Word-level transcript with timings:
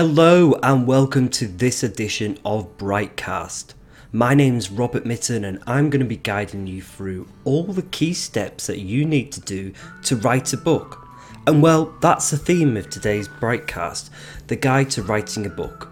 Hello 0.00 0.54
and 0.62 0.86
welcome 0.86 1.28
to 1.30 1.48
this 1.48 1.82
edition 1.82 2.38
of 2.44 2.78
Brightcast. 2.78 3.74
My 4.12 4.32
name's 4.32 4.70
Robert 4.70 5.04
Mitton 5.04 5.44
and 5.44 5.60
I'm 5.66 5.90
going 5.90 5.98
to 5.98 6.06
be 6.06 6.18
guiding 6.18 6.68
you 6.68 6.82
through 6.82 7.26
all 7.42 7.64
the 7.64 7.82
key 7.82 8.14
steps 8.14 8.68
that 8.68 8.78
you 8.78 9.04
need 9.04 9.32
to 9.32 9.40
do 9.40 9.72
to 10.04 10.14
write 10.14 10.52
a 10.52 10.56
book. 10.56 11.04
And 11.48 11.60
well, 11.60 11.96
that's 12.00 12.30
the 12.30 12.38
theme 12.38 12.76
of 12.76 12.88
today's 12.88 13.26
Brightcast 13.26 14.10
the 14.46 14.54
guide 14.54 14.90
to 14.90 15.02
writing 15.02 15.44
a 15.46 15.50
book. 15.50 15.87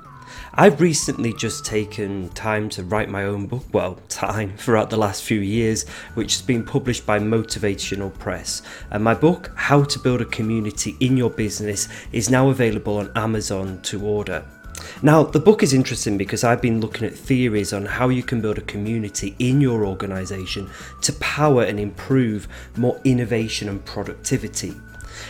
I've 0.58 0.80
recently 0.80 1.34
just 1.34 1.66
taken 1.66 2.30
time 2.30 2.70
to 2.70 2.82
write 2.82 3.10
my 3.10 3.24
own 3.24 3.46
book, 3.46 3.64
well, 3.74 3.98
time 4.08 4.56
throughout 4.56 4.88
the 4.88 4.96
last 4.96 5.22
few 5.22 5.40
years, 5.40 5.86
which 6.14 6.32
has 6.32 6.40
been 6.40 6.64
published 6.64 7.04
by 7.04 7.18
Motivational 7.18 8.18
Press. 8.18 8.62
And 8.90 9.04
my 9.04 9.12
book, 9.12 9.50
How 9.54 9.84
to 9.84 9.98
Build 9.98 10.22
a 10.22 10.24
Community 10.24 10.96
in 10.98 11.18
Your 11.18 11.28
Business, 11.28 11.88
is 12.10 12.30
now 12.30 12.48
available 12.48 12.96
on 12.96 13.12
Amazon 13.14 13.82
to 13.82 14.02
order. 14.02 14.46
Now, 15.02 15.24
the 15.24 15.40
book 15.40 15.62
is 15.62 15.74
interesting 15.74 16.16
because 16.16 16.42
I've 16.42 16.62
been 16.62 16.80
looking 16.80 17.06
at 17.06 17.14
theories 17.14 17.74
on 17.74 17.84
how 17.84 18.08
you 18.08 18.22
can 18.22 18.40
build 18.40 18.56
a 18.56 18.62
community 18.62 19.34
in 19.38 19.60
your 19.60 19.84
organization 19.84 20.70
to 21.02 21.12
power 21.14 21.64
and 21.64 21.78
improve 21.78 22.48
more 22.78 22.98
innovation 23.04 23.68
and 23.68 23.84
productivity. 23.84 24.72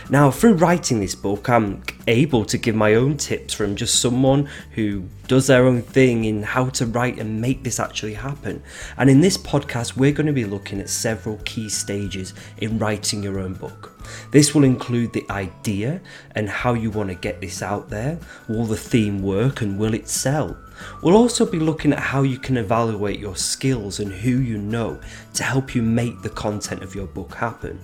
Now, 0.09 0.31
through 0.31 0.53
writing 0.53 0.99
this 0.99 1.15
book, 1.15 1.49
I'm 1.49 1.83
able 2.07 2.45
to 2.45 2.57
give 2.57 2.75
my 2.75 2.95
own 2.95 3.17
tips 3.17 3.53
from 3.53 3.75
just 3.75 4.01
someone 4.01 4.49
who 4.71 5.03
does 5.27 5.47
their 5.47 5.65
own 5.65 5.81
thing 5.81 6.25
in 6.25 6.43
how 6.43 6.69
to 6.69 6.85
write 6.85 7.19
and 7.19 7.41
make 7.41 7.63
this 7.63 7.79
actually 7.79 8.13
happen. 8.13 8.63
And 8.97 9.09
in 9.09 9.21
this 9.21 9.37
podcast, 9.37 9.97
we're 9.97 10.13
going 10.13 10.27
to 10.27 10.33
be 10.33 10.45
looking 10.45 10.79
at 10.79 10.89
several 10.89 11.37
key 11.43 11.69
stages 11.69 12.33
in 12.57 12.79
writing 12.79 13.21
your 13.21 13.39
own 13.39 13.53
book. 13.53 13.93
This 14.31 14.55
will 14.55 14.63
include 14.63 15.13
the 15.13 15.25
idea 15.29 16.01
and 16.35 16.49
how 16.49 16.73
you 16.73 16.89
want 16.89 17.09
to 17.09 17.15
get 17.15 17.41
this 17.41 17.61
out 17.61 17.89
there. 17.89 18.19
Will 18.47 18.65
the 18.65 18.77
theme 18.77 19.21
work 19.21 19.61
and 19.61 19.77
will 19.77 19.93
it 19.93 20.07
sell? 20.07 20.57
We'll 21.01 21.17
also 21.17 21.45
be 21.45 21.59
looking 21.59 21.91
at 21.91 21.99
how 21.99 22.21
you 22.21 22.37
can 22.37 22.57
evaluate 22.57 23.19
your 23.19 23.35
skills 23.35 23.99
and 23.99 24.11
who 24.11 24.39
you 24.39 24.57
know 24.57 24.99
to 25.33 25.43
help 25.43 25.75
you 25.75 25.81
make 25.81 26.21
the 26.21 26.29
content 26.29 26.83
of 26.83 26.95
your 26.95 27.07
book 27.07 27.33
happen. 27.33 27.79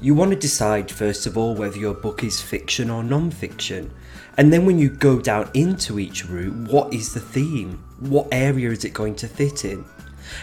You 0.00 0.14
want 0.14 0.32
to 0.32 0.36
decide 0.36 0.90
first 0.90 1.26
of 1.26 1.38
all 1.38 1.54
whether 1.54 1.78
your 1.78 1.94
book 1.94 2.22
is 2.22 2.40
fiction 2.40 2.90
or 2.90 3.02
non 3.02 3.30
fiction. 3.30 3.90
And 4.36 4.52
then 4.52 4.66
when 4.66 4.78
you 4.78 4.90
go 4.90 5.18
down 5.18 5.50
into 5.54 5.98
each 5.98 6.26
route, 6.26 6.54
what 6.70 6.92
is 6.92 7.14
the 7.14 7.20
theme? 7.20 7.82
What 8.00 8.28
area 8.30 8.70
is 8.70 8.84
it 8.84 8.92
going 8.92 9.14
to 9.16 9.28
fit 9.28 9.64
in? 9.64 9.84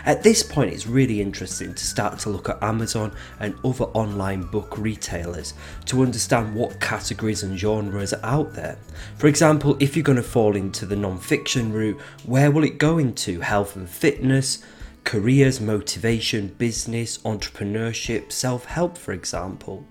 At 0.05 0.23
this 0.23 0.41
point, 0.43 0.73
it's 0.73 0.87
really 0.87 1.21
interesting 1.21 1.73
to 1.73 1.85
start 1.85 2.19
to 2.19 2.29
look 2.29 2.49
at 2.49 2.61
Amazon 2.63 3.11
and 3.39 3.55
other 3.63 3.85
online 3.85 4.43
book 4.43 4.77
retailers 4.77 5.53
to 5.85 6.01
understand 6.01 6.55
what 6.55 6.79
categories 6.79 7.43
and 7.43 7.59
genres 7.59 8.13
are 8.13 8.25
out 8.25 8.53
there. 8.53 8.77
For 9.17 9.27
example, 9.27 9.77
if 9.79 9.95
you're 9.95 10.03
going 10.03 10.15
to 10.17 10.23
fall 10.23 10.55
into 10.55 10.85
the 10.85 10.95
non 10.95 11.19
fiction 11.19 11.71
route, 11.71 11.99
where 12.25 12.51
will 12.51 12.63
it 12.63 12.77
go 12.77 12.97
into? 12.97 13.41
Health 13.41 13.75
and 13.75 13.89
fitness, 13.89 14.63
careers, 15.03 15.59
motivation, 15.59 16.49
business, 16.57 17.17
entrepreneurship, 17.19 18.31
self 18.31 18.65
help, 18.65 18.97
for 18.97 19.13
example. 19.13 19.85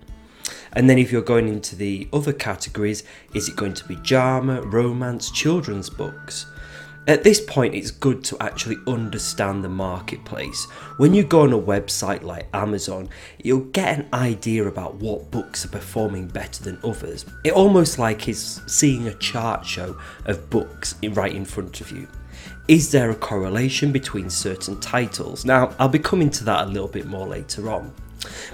And 0.72 0.89
then 0.89 0.98
if 0.98 1.11
you're 1.11 1.22
going 1.22 1.48
into 1.48 1.77
the 1.77 2.08
other 2.12 2.33
categories, 2.33 3.03
is 3.34 3.48
it 3.48 3.56
going 3.56 3.75
to 3.75 3.84
be 3.88 3.97
drama, 3.97 4.62
romance, 4.62 5.31
children's 5.31 5.91
books? 5.91 6.47
At 7.06 7.25
this 7.25 7.41
point, 7.41 7.75
it's 7.75 7.91
good 7.91 8.22
to 8.25 8.36
actually 8.41 8.77
understand 8.86 9.64
the 9.64 9.69
marketplace. 9.69 10.66
When 10.98 11.14
you 11.14 11.25
go 11.25 11.41
on 11.41 11.53
a 11.53 11.58
website 11.58 12.22
like 12.22 12.47
Amazon, 12.53 13.08
you'll 13.42 13.61
get 13.61 13.98
an 13.98 14.08
idea 14.12 14.66
about 14.66 14.97
what 14.97 15.31
books 15.31 15.64
are 15.64 15.70
performing 15.70 16.28
better 16.28 16.62
than 16.62 16.78
others. 16.84 17.25
It 17.42 17.53
almost 17.53 17.98
like 17.98 18.28
is 18.28 18.61
seeing 18.66 19.08
a 19.08 19.14
chart 19.14 19.64
show 19.64 19.98
of 20.27 20.50
books 20.50 20.94
right 21.03 21.34
in 21.34 21.47
front 21.47 21.81
of 21.81 21.91
you. 21.91 22.06
Is 22.70 22.92
there 22.92 23.10
a 23.10 23.16
correlation 23.16 23.91
between 23.91 24.31
certain 24.31 24.78
titles? 24.78 25.44
Now, 25.44 25.75
I'll 25.76 25.88
be 25.88 25.98
coming 25.98 26.31
to 26.31 26.44
that 26.44 26.69
a 26.69 26.70
little 26.70 26.86
bit 26.86 27.04
more 27.04 27.26
later 27.26 27.69
on. 27.69 27.92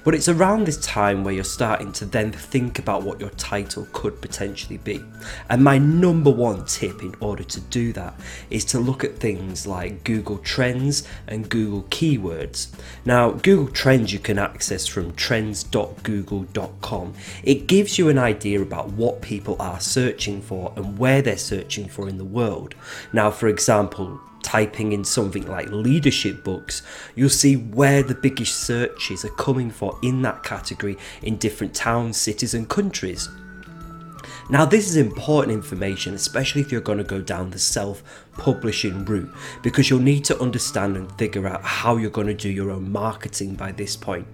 But 0.05 0.15
it's 0.15 0.29
around 0.29 0.67
this 0.67 0.77
time 0.79 1.25
where 1.25 1.35
you're 1.35 1.45
starting 1.45 1.93
to 1.93 2.05
then 2.05 2.33
think 2.33 2.79
about 2.79 3.03
what 3.03 3.21
your 3.21 3.31
title 3.31 3.87
could 3.93 4.21
potentially 4.21 4.79
be. 4.79 5.05
And 5.49 5.65
my 5.65 5.79
number 5.79 6.31
one 6.31 6.65
tip 6.67 7.03
in 7.03 7.15
order 7.21 7.45
to 7.45 7.61
do 7.61 7.93
that 7.95 8.15
is 8.51 8.65
to 8.67 8.79
look 8.79 9.05
at 9.05 9.17
things 9.17 9.67
like 9.67 10.05
Google 10.05 10.39
Trends 10.39 11.09
and 11.27 11.49
Google 11.49 11.85
Keywords. 11.85 12.69
Now, 13.05 13.31
Google 13.31 13.69
Trends 13.69 14.13
you 14.13 14.19
can 14.19 14.39
access 14.39 14.87
from 14.87 15.15
trends.google.com. 15.15 17.15
It 17.43 17.67
gives 17.67 17.99
you 17.99 18.09
an 18.09 18.19
idea 18.19 18.63
about 18.63 18.91
what 18.91 19.23
people 19.23 19.57
are 19.59 19.81
searching 19.81 20.41
for 20.41 20.73
and 20.77 20.99
where 20.99 21.23
they're 21.23 21.37
searching 21.37 21.89
for 21.89 22.09
in 22.09 22.19
the 22.19 22.25
world. 22.25 22.75
Now, 23.13 23.31
for 23.31 23.49
example, 23.49 24.21
typing 24.47 24.93
in 24.93 25.05
something 25.05 25.45
like 25.49 25.69
leadership 25.71 26.45
books, 26.45 26.83
you'll 27.17 27.29
see 27.29 27.57
where 27.57 28.05
the 28.05 28.15
biggest 28.15 28.61
searches 28.61 29.25
are 29.25 29.31
coming 29.31 29.73
for 29.73 29.99
in 30.03 30.23
that 30.23 30.45
category 30.45 30.97
in 31.23 31.37
different 31.37 31.75
towns, 31.75 32.17
cities, 32.17 32.55
and 32.55 32.69
countries. 32.69 33.29
Now, 34.49 34.65
this 34.65 34.89
is 34.89 34.97
important 34.97 35.53
information, 35.53 36.15
especially 36.15 36.61
if 36.61 36.71
you're 36.71 36.81
going 36.81 36.99
to 36.99 37.05
go 37.05 37.21
down 37.21 37.51
the 37.51 37.59
self 37.59 38.05
publishing 38.35 39.05
route, 39.05 39.35
because 39.65 39.91
you'll 39.91 39.99
need 39.99 40.25
to 40.27 40.41
understand 40.41 40.97
and 40.97 41.11
figure 41.19 41.49
out 41.49 41.65
how 41.65 41.97
you're 41.97 42.11
going 42.11 42.29
to 42.29 42.35
do 42.35 42.49
your 42.49 42.71
own 42.71 42.93
marketing 42.93 43.57
by 43.57 43.73
this 43.73 43.97
point. 43.97 44.29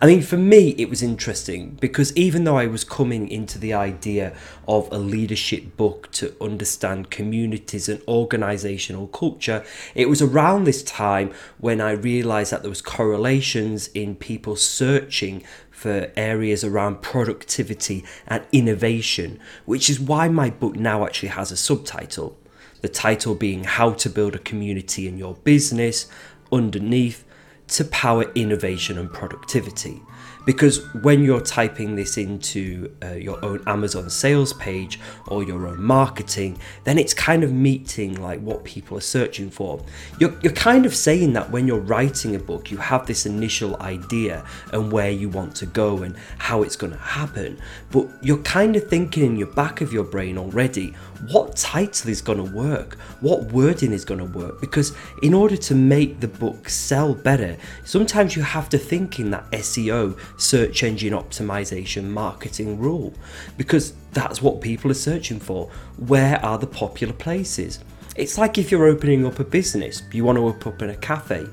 I 0.00 0.06
mean, 0.06 0.22
for 0.22 0.36
me, 0.36 0.70
it 0.78 0.90
was 0.90 1.02
interesting 1.02 1.78
because 1.80 2.14
even 2.16 2.44
though 2.44 2.58
I 2.58 2.66
was 2.66 2.84
coming 2.84 3.28
into 3.28 3.58
the 3.58 3.72
idea 3.72 4.34
of 4.66 4.90
a 4.90 4.98
leadership 4.98 5.76
book 5.76 6.10
to 6.12 6.34
understand 6.40 7.10
communities 7.10 7.88
and 7.88 8.02
organizational 8.08 9.06
culture, 9.08 9.64
it 9.94 10.08
was 10.08 10.20
around 10.20 10.64
this 10.64 10.82
time 10.82 11.32
when 11.58 11.80
I 11.80 11.92
realized 11.92 12.52
that 12.52 12.62
there 12.62 12.70
was 12.70 12.82
correlations 12.82 13.88
in 13.88 14.16
people 14.16 14.56
searching 14.56 15.44
for 15.70 16.10
areas 16.16 16.64
around 16.64 17.02
productivity 17.02 18.04
and 18.26 18.44
innovation, 18.52 19.38
which 19.64 19.88
is 19.88 19.98
why 19.98 20.28
my 20.28 20.50
book 20.50 20.76
now 20.76 21.04
actually 21.04 21.30
has 21.30 21.50
a 21.52 21.56
subtitle. 21.56 22.36
The 22.80 22.88
title 22.88 23.36
being 23.36 23.64
How 23.64 23.92
to 23.92 24.10
Build 24.10 24.34
a 24.34 24.38
Community 24.38 25.06
in 25.06 25.18
Your 25.18 25.34
Business, 25.34 26.06
underneath 26.50 27.24
to 27.72 27.84
power 27.86 28.30
innovation 28.34 28.98
and 28.98 29.12
productivity. 29.12 30.02
Because 30.44 30.92
when 30.94 31.22
you're 31.22 31.40
typing 31.40 31.94
this 31.94 32.18
into 32.18 32.92
uh, 33.02 33.12
your 33.12 33.42
own 33.44 33.62
Amazon 33.66 34.10
sales 34.10 34.52
page 34.54 34.98
or 35.28 35.44
your 35.44 35.68
own 35.68 35.80
marketing, 35.80 36.58
then 36.82 36.98
it's 36.98 37.14
kind 37.14 37.44
of 37.44 37.52
meeting 37.52 38.20
like 38.20 38.40
what 38.40 38.64
people 38.64 38.98
are 38.98 39.02
searching 39.02 39.50
for. 39.50 39.84
You're, 40.18 40.36
you're 40.42 40.52
kind 40.52 40.84
of 40.84 40.96
saying 40.96 41.34
that 41.34 41.50
when 41.50 41.68
you're 41.68 41.78
writing 41.78 42.34
a 42.34 42.40
book, 42.40 42.72
you 42.72 42.78
have 42.78 43.06
this 43.06 43.24
initial 43.24 43.80
idea 43.80 44.44
and 44.72 44.90
where 44.90 45.12
you 45.12 45.28
want 45.28 45.54
to 45.56 45.66
go 45.66 45.98
and 45.98 46.16
how 46.38 46.64
it's 46.64 46.74
going 46.74 46.92
to 46.92 46.98
happen. 46.98 47.60
But 47.92 48.08
you're 48.20 48.42
kind 48.42 48.74
of 48.74 48.88
thinking 48.88 49.24
in 49.24 49.36
your 49.36 49.52
back 49.52 49.80
of 49.80 49.92
your 49.92 50.04
brain 50.04 50.38
already 50.38 50.92
what 51.28 51.56
title 51.56 52.10
is 52.10 52.20
going 52.20 52.38
to 52.38 52.50
work, 52.52 52.94
what 53.20 53.44
wording 53.52 53.92
is 53.92 54.04
going 54.04 54.18
to 54.18 54.38
work. 54.38 54.60
Because 54.60 54.94
in 55.22 55.34
order 55.34 55.56
to 55.56 55.74
make 55.74 56.20
the 56.20 56.28
book 56.28 56.68
sell 56.68 57.14
better, 57.14 57.56
sometimes 57.84 58.34
you 58.34 58.42
have 58.42 58.68
to 58.70 58.78
think 58.78 59.20
in 59.20 59.30
that 59.30 59.50
SEO, 59.52 60.18
search 60.40 60.82
engine 60.82 61.12
optimization 61.12 62.04
marketing 62.04 62.78
rule, 62.78 63.14
because 63.56 63.94
that's 64.12 64.42
what 64.42 64.60
people 64.60 64.90
are 64.90 64.94
searching 64.94 65.38
for. 65.38 65.70
Where 65.96 66.44
are 66.44 66.58
the 66.58 66.66
popular 66.66 67.14
places? 67.14 67.78
It's 68.16 68.36
like 68.36 68.58
if 68.58 68.70
you're 68.70 68.86
opening 68.86 69.24
up 69.24 69.38
a 69.38 69.44
business, 69.44 70.02
you 70.12 70.24
want 70.24 70.36
to 70.36 70.46
open 70.46 70.72
up 70.72 70.82
in 70.82 70.90
a 70.90 70.96
cafe 70.96 71.46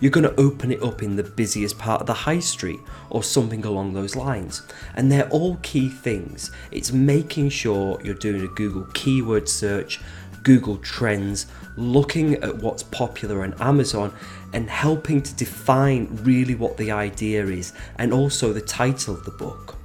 you're 0.00 0.10
going 0.10 0.28
to 0.28 0.40
open 0.40 0.72
it 0.72 0.82
up 0.82 1.02
in 1.02 1.16
the 1.16 1.22
busiest 1.22 1.78
part 1.78 2.00
of 2.00 2.06
the 2.06 2.14
high 2.14 2.38
street 2.38 2.80
or 3.10 3.22
something 3.22 3.64
along 3.64 3.94
those 3.94 4.14
lines. 4.14 4.62
And 4.94 5.10
they're 5.10 5.28
all 5.30 5.56
key 5.62 5.88
things. 5.88 6.50
It's 6.70 6.92
making 6.92 7.50
sure 7.50 8.00
you're 8.02 8.14
doing 8.14 8.42
a 8.42 8.48
Google 8.48 8.86
keyword 8.92 9.48
search, 9.48 10.00
Google 10.42 10.76
Trends, 10.78 11.46
looking 11.76 12.34
at 12.42 12.56
what's 12.56 12.82
popular 12.82 13.42
on 13.42 13.54
Amazon, 13.60 14.12
and 14.52 14.70
helping 14.70 15.22
to 15.22 15.34
define 15.34 16.08
really 16.22 16.54
what 16.54 16.76
the 16.76 16.90
idea 16.90 17.46
is 17.46 17.72
and 17.96 18.12
also 18.12 18.52
the 18.52 18.60
title 18.60 19.14
of 19.14 19.24
the 19.24 19.30
book. 19.30 19.76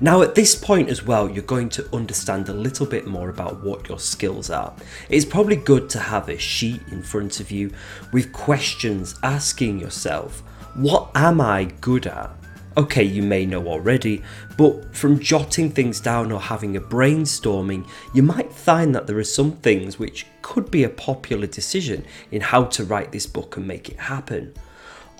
Now, 0.00 0.22
at 0.22 0.34
this 0.34 0.54
point 0.54 0.88
as 0.88 1.04
well, 1.04 1.30
you're 1.30 1.44
going 1.44 1.68
to 1.70 1.94
understand 1.94 2.48
a 2.48 2.52
little 2.52 2.86
bit 2.86 3.06
more 3.06 3.28
about 3.28 3.62
what 3.62 3.88
your 3.88 3.98
skills 3.98 4.50
are. 4.50 4.74
It's 5.08 5.24
probably 5.24 5.56
good 5.56 5.88
to 5.90 6.00
have 6.00 6.28
a 6.28 6.36
sheet 6.36 6.80
in 6.90 7.02
front 7.02 7.38
of 7.38 7.50
you 7.50 7.70
with 8.12 8.32
questions 8.32 9.14
asking 9.22 9.78
yourself, 9.78 10.42
What 10.74 11.10
am 11.14 11.40
I 11.40 11.64
good 11.80 12.06
at? 12.06 12.30
Okay, 12.76 13.04
you 13.04 13.22
may 13.22 13.46
know 13.46 13.68
already, 13.68 14.20
but 14.58 14.96
from 14.96 15.20
jotting 15.20 15.70
things 15.70 16.00
down 16.00 16.32
or 16.32 16.40
having 16.40 16.76
a 16.76 16.80
brainstorming, 16.80 17.88
you 18.12 18.24
might 18.24 18.52
find 18.52 18.92
that 18.96 19.06
there 19.06 19.18
are 19.18 19.24
some 19.24 19.52
things 19.52 19.96
which 19.96 20.26
could 20.42 20.72
be 20.72 20.82
a 20.82 20.88
popular 20.88 21.46
decision 21.46 22.04
in 22.32 22.40
how 22.40 22.64
to 22.64 22.84
write 22.84 23.12
this 23.12 23.26
book 23.26 23.56
and 23.56 23.68
make 23.68 23.88
it 23.88 23.98
happen. 24.00 24.52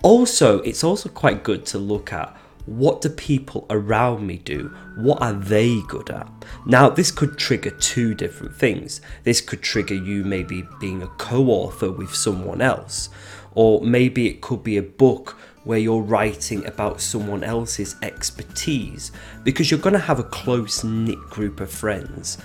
Also, 0.02 0.60
it's 0.62 0.82
also 0.82 1.08
quite 1.08 1.44
good 1.44 1.64
to 1.66 1.78
look 1.78 2.12
at 2.12 2.36
what 2.66 3.02
do 3.02 3.10
people 3.10 3.66
around 3.68 4.26
me 4.26 4.38
do? 4.38 4.74
What 4.96 5.20
are 5.20 5.34
they 5.34 5.80
good 5.82 6.08
at? 6.10 6.30
Now, 6.64 6.88
this 6.88 7.10
could 7.10 7.36
trigger 7.36 7.70
two 7.70 8.14
different 8.14 8.56
things. 8.56 9.02
This 9.24 9.40
could 9.40 9.62
trigger 9.62 9.94
you 9.94 10.24
maybe 10.24 10.66
being 10.80 11.02
a 11.02 11.06
co 11.06 11.46
author 11.48 11.90
with 11.90 12.14
someone 12.14 12.62
else, 12.62 13.10
or 13.54 13.82
maybe 13.82 14.28
it 14.28 14.40
could 14.40 14.62
be 14.62 14.78
a 14.78 14.82
book 14.82 15.36
where 15.64 15.78
you're 15.78 16.00
writing 16.00 16.64
about 16.66 17.00
someone 17.00 17.42
else's 17.42 17.96
expertise 18.02 19.10
because 19.44 19.70
you're 19.70 19.80
going 19.80 19.94
to 19.94 19.98
have 19.98 20.18
a 20.18 20.24
close 20.24 20.84
knit 20.84 21.18
group 21.30 21.60
of 21.60 21.70
friends. 21.70 22.38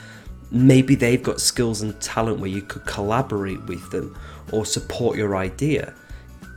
Maybe 0.52 0.96
they've 0.96 1.22
got 1.22 1.40
skills 1.40 1.82
and 1.82 2.00
talent 2.02 2.40
where 2.40 2.50
you 2.50 2.62
could 2.62 2.86
collaborate 2.86 3.64
with 3.66 3.92
them 3.92 4.18
or 4.52 4.66
support 4.66 5.18
your 5.18 5.36
idea 5.36 5.94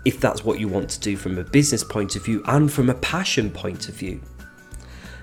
if 0.05 0.21
that's 0.21 0.45
what 0.45 0.59
you 0.59 0.69
want 0.69 0.91
to 0.91 1.01
do 1.01 1.17
from 1.17 1.39
a 1.39 1.45
business 1.45 1.85
point 1.85 2.17
of 2.17 2.25
view 2.25 2.43
and 2.47 2.73
from 2.73 2.91
a 2.91 2.95
passion 2.95 3.51
point 3.51 3.89
of 3.89 3.95
view. 3.95 4.21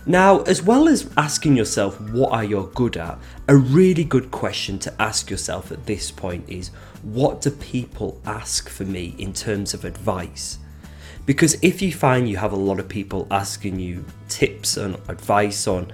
Now, 0.05 0.41
as 0.41 0.63
well 0.63 0.87
as 0.87 1.09
asking 1.17 1.57
yourself 1.57 1.99
what 2.01 2.31
are 2.31 2.43
you 2.43 2.71
good 2.73 2.97
at, 2.97 3.19
a 3.47 3.55
really 3.55 4.03
good 4.03 4.31
question 4.31 4.79
to 4.79 5.01
ask 5.01 5.29
yourself 5.29 5.71
at 5.71 5.85
this 5.85 6.09
point 6.09 6.45
is 6.47 6.69
what 7.03 7.41
do 7.41 7.51
people 7.51 8.19
ask 8.25 8.69
for 8.69 8.85
me 8.85 9.13
in 9.17 9.33
terms 9.33 9.73
of 9.73 9.85
advice? 9.85 10.57
Because 11.25 11.57
if 11.61 11.81
you 11.81 11.93
find 11.93 12.27
you 12.27 12.37
have 12.37 12.53
a 12.53 12.57
lot 12.57 12.79
of 12.79 12.87
people 12.87 13.27
asking 13.29 13.79
you 13.79 14.03
tips 14.29 14.77
and 14.77 14.95
advice 15.07 15.67
on, 15.67 15.91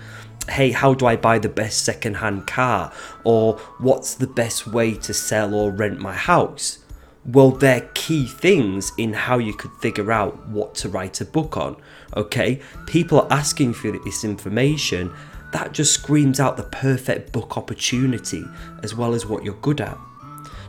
hey, 0.50 0.72
how 0.72 0.94
do 0.94 1.08
I 1.08 1.18
buy 1.18 1.40
the 1.40 1.50
best 1.50 1.84
second-hand 1.84 2.48
car? 2.48 2.94
Or 3.26 3.58
what's 3.80 4.14
the 4.14 4.28
best 4.28 4.66
way 4.68 4.94
to 4.94 5.14
sell 5.14 5.54
or 5.54 5.72
rent 5.72 6.00
my 6.00 6.14
house? 6.14 6.85
Well, 7.26 7.52
they're 7.52 7.90
key 7.96 8.28
things 8.28 8.92
in 8.98 9.14
how 9.14 9.40
you 9.40 9.54
could 9.54 9.72
figure 9.80 10.12
out 10.12 10.48
what 10.48 10.76
to 10.76 10.90
write 10.90 11.22
a 11.22 11.26
book 11.26 11.58
on. 11.58 11.76
Okay, 12.16 12.62
people 12.86 13.22
are 13.22 13.34
asking 13.34 13.74
for 13.74 13.92
this 13.92 14.24
information. 14.24 15.12
That 15.52 15.72
just 15.72 15.94
screams 15.94 16.40
out 16.40 16.58
the 16.58 16.64
perfect 16.64 17.32
book 17.32 17.58
opportunity 17.58 18.44
as 18.84 18.94
well 18.94 19.14
as 19.14 19.26
what 19.26 19.44
you're 19.44 19.56
good 19.56 19.82
at. 19.82 19.98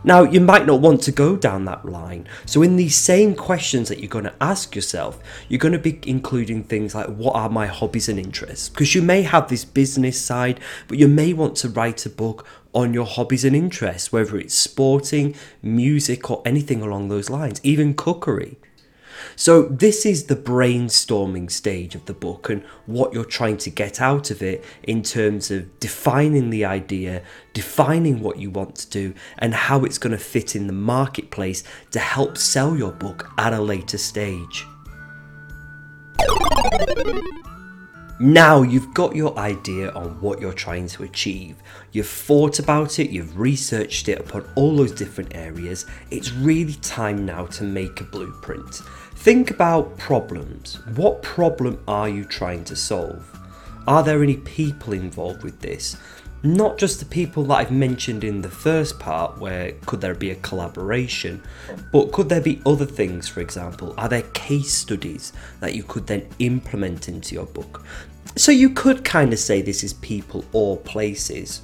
Now, 0.03 0.23
you 0.23 0.39
might 0.39 0.65
not 0.65 0.81
want 0.81 1.01
to 1.03 1.11
go 1.11 1.35
down 1.35 1.65
that 1.65 1.85
line. 1.85 2.27
So, 2.45 2.61
in 2.61 2.75
these 2.75 2.95
same 2.95 3.35
questions 3.35 3.89
that 3.89 3.99
you're 3.99 4.09
going 4.09 4.25
to 4.25 4.35
ask 4.41 4.75
yourself, 4.75 5.19
you're 5.49 5.59
going 5.59 5.73
to 5.73 5.79
be 5.79 5.99
including 6.05 6.63
things 6.63 6.93
like 6.95 7.07
what 7.07 7.35
are 7.35 7.49
my 7.49 7.67
hobbies 7.67 8.09
and 8.09 8.19
interests? 8.19 8.69
Because 8.69 8.95
you 8.95 9.01
may 9.01 9.23
have 9.23 9.49
this 9.49 9.65
business 9.65 10.19
side, 10.21 10.59
but 10.87 10.97
you 10.97 11.07
may 11.07 11.33
want 11.33 11.55
to 11.57 11.69
write 11.69 12.05
a 12.05 12.09
book 12.09 12.45
on 12.73 12.93
your 12.93 13.05
hobbies 13.05 13.43
and 13.43 13.55
interests, 13.55 14.11
whether 14.11 14.37
it's 14.37 14.53
sporting, 14.53 15.35
music, 15.61 16.29
or 16.29 16.41
anything 16.45 16.81
along 16.81 17.09
those 17.09 17.29
lines, 17.29 17.59
even 17.63 17.93
cookery. 17.93 18.57
So, 19.35 19.63
this 19.63 20.05
is 20.05 20.25
the 20.25 20.35
brainstorming 20.35 21.51
stage 21.51 21.95
of 21.95 22.05
the 22.05 22.13
book 22.13 22.49
and 22.49 22.63
what 22.85 23.13
you're 23.13 23.25
trying 23.25 23.57
to 23.57 23.69
get 23.69 24.01
out 24.01 24.31
of 24.31 24.41
it 24.41 24.63
in 24.83 25.03
terms 25.03 25.51
of 25.51 25.79
defining 25.79 26.49
the 26.49 26.65
idea, 26.65 27.23
defining 27.53 28.21
what 28.21 28.37
you 28.37 28.49
want 28.49 28.75
to 28.75 28.89
do, 28.89 29.13
and 29.37 29.53
how 29.53 29.83
it's 29.83 29.97
going 29.97 30.11
to 30.11 30.17
fit 30.17 30.55
in 30.55 30.67
the 30.67 30.73
marketplace 30.73 31.63
to 31.91 31.99
help 31.99 32.37
sell 32.37 32.75
your 32.75 32.91
book 32.91 33.31
at 33.37 33.53
a 33.53 33.61
later 33.61 33.97
stage. 33.97 34.65
Now 38.19 38.63
you've 38.63 38.95
got 38.95 39.15
your 39.15 39.37
idea 39.37 39.91
on 39.91 40.19
what 40.21 40.41
you're 40.41 40.51
trying 40.51 40.87
to 40.87 41.03
achieve. 41.03 41.57
You've 41.91 42.09
thought 42.09 42.57
about 42.57 42.97
it, 42.97 43.11
you've 43.11 43.37
researched 43.37 44.09
it 44.09 44.19
upon 44.19 44.49
all 44.55 44.75
those 44.75 44.91
different 44.91 45.35
areas. 45.35 45.85
It's 46.09 46.31
really 46.31 46.73
time 46.75 47.27
now 47.27 47.45
to 47.45 47.63
make 47.63 48.01
a 48.01 48.05
blueprint. 48.05 48.81
Think 49.27 49.51
about 49.51 49.97
problems. 49.97 50.79
What 50.95 51.21
problem 51.21 51.83
are 51.85 52.07
you 52.07 52.23
trying 52.23 52.63
to 52.63 52.77
solve? 52.77 53.29
Are 53.85 54.01
there 54.01 54.23
any 54.23 54.37
people 54.37 54.93
involved 54.93 55.43
with 55.43 55.59
this? 55.59 55.97
Not 56.43 56.77
just 56.77 56.99
the 56.99 57.05
people 57.05 57.43
that 57.43 57.55
I've 57.55 57.69
mentioned 57.69 58.23
in 58.23 58.41
the 58.41 58.49
first 58.49 58.99
part, 58.99 59.37
where 59.37 59.73
could 59.85 59.99
there 59.99 60.15
be 60.15 60.31
a 60.31 60.35
collaboration, 60.35 61.43
but 61.91 62.13
could 62.13 62.29
there 62.29 62.39
be 62.39 62.61
other 62.65 62.85
things, 62.85 63.27
for 63.27 63.41
example? 63.41 63.93
Are 63.97 64.07
there 64.07 64.21
case 64.31 64.71
studies 64.71 65.33
that 65.59 65.75
you 65.75 65.83
could 65.83 66.07
then 66.07 66.25
implement 66.39 67.09
into 67.09 67.35
your 67.35 67.47
book? 67.47 67.83
So 68.37 68.53
you 68.53 68.69
could 68.69 69.03
kind 69.03 69.33
of 69.33 69.39
say 69.39 69.61
this 69.61 69.83
is 69.83 69.95
people 69.95 70.45
or 70.53 70.77
places. 70.77 71.63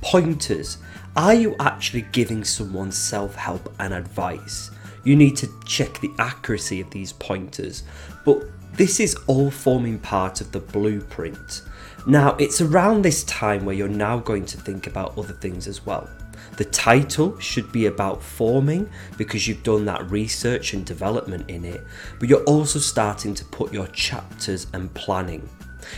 Pointers. 0.00 0.78
Are 1.16 1.34
you 1.34 1.56
actually 1.58 2.02
giving 2.12 2.44
someone 2.44 2.92
self 2.92 3.34
help 3.34 3.74
and 3.80 3.92
advice? 3.92 4.70
You 5.04 5.16
need 5.16 5.36
to 5.38 5.48
check 5.64 6.00
the 6.00 6.12
accuracy 6.18 6.80
of 6.80 6.90
these 6.90 7.12
pointers, 7.12 7.82
but 8.24 8.44
this 8.74 9.00
is 9.00 9.16
all 9.26 9.50
forming 9.50 9.98
part 9.98 10.40
of 10.40 10.52
the 10.52 10.60
blueprint. 10.60 11.62
Now, 12.06 12.36
it's 12.36 12.60
around 12.60 13.02
this 13.02 13.24
time 13.24 13.64
where 13.64 13.74
you're 13.74 13.88
now 13.88 14.18
going 14.18 14.46
to 14.46 14.56
think 14.56 14.86
about 14.86 15.18
other 15.18 15.34
things 15.34 15.66
as 15.66 15.84
well. 15.84 16.08
The 16.56 16.64
title 16.64 17.38
should 17.38 17.70
be 17.70 17.86
about 17.86 18.22
forming 18.22 18.88
because 19.16 19.46
you've 19.46 19.62
done 19.62 19.84
that 19.84 20.10
research 20.10 20.74
and 20.74 20.84
development 20.84 21.48
in 21.48 21.64
it, 21.64 21.82
but 22.18 22.28
you're 22.28 22.44
also 22.44 22.78
starting 22.78 23.34
to 23.34 23.44
put 23.44 23.72
your 23.72 23.86
chapters 23.88 24.66
and 24.72 24.92
planning. 24.94 25.48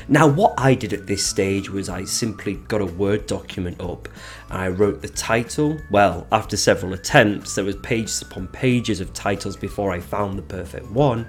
Now, 0.09 0.27
what 0.27 0.55
I 0.59 0.75
did 0.75 0.93
at 0.93 1.07
this 1.07 1.25
stage 1.25 1.71
was 1.71 1.89
I 1.89 2.05
simply 2.05 2.55
got 2.55 2.81
a 2.81 2.87
Word 2.87 3.27
document 3.27 3.81
up 3.81 4.09
and 4.51 4.61
I 4.61 4.69
wrote 4.69 5.03
the 5.03 5.09
title. 5.09 5.79
Well, 5.91 6.27
after 6.33 6.57
several 6.57 6.93
attempts, 6.93 7.55
there 7.55 7.65
was 7.65 7.77
pages 7.77 8.23
upon 8.23 8.49
pages 8.49 9.01
of 9.01 9.13
titles 9.13 9.57
before 9.57 9.93
I 9.93 10.01
found 10.01 10.39
the 10.39 10.43
perfect 10.43 10.91
one. 10.91 11.27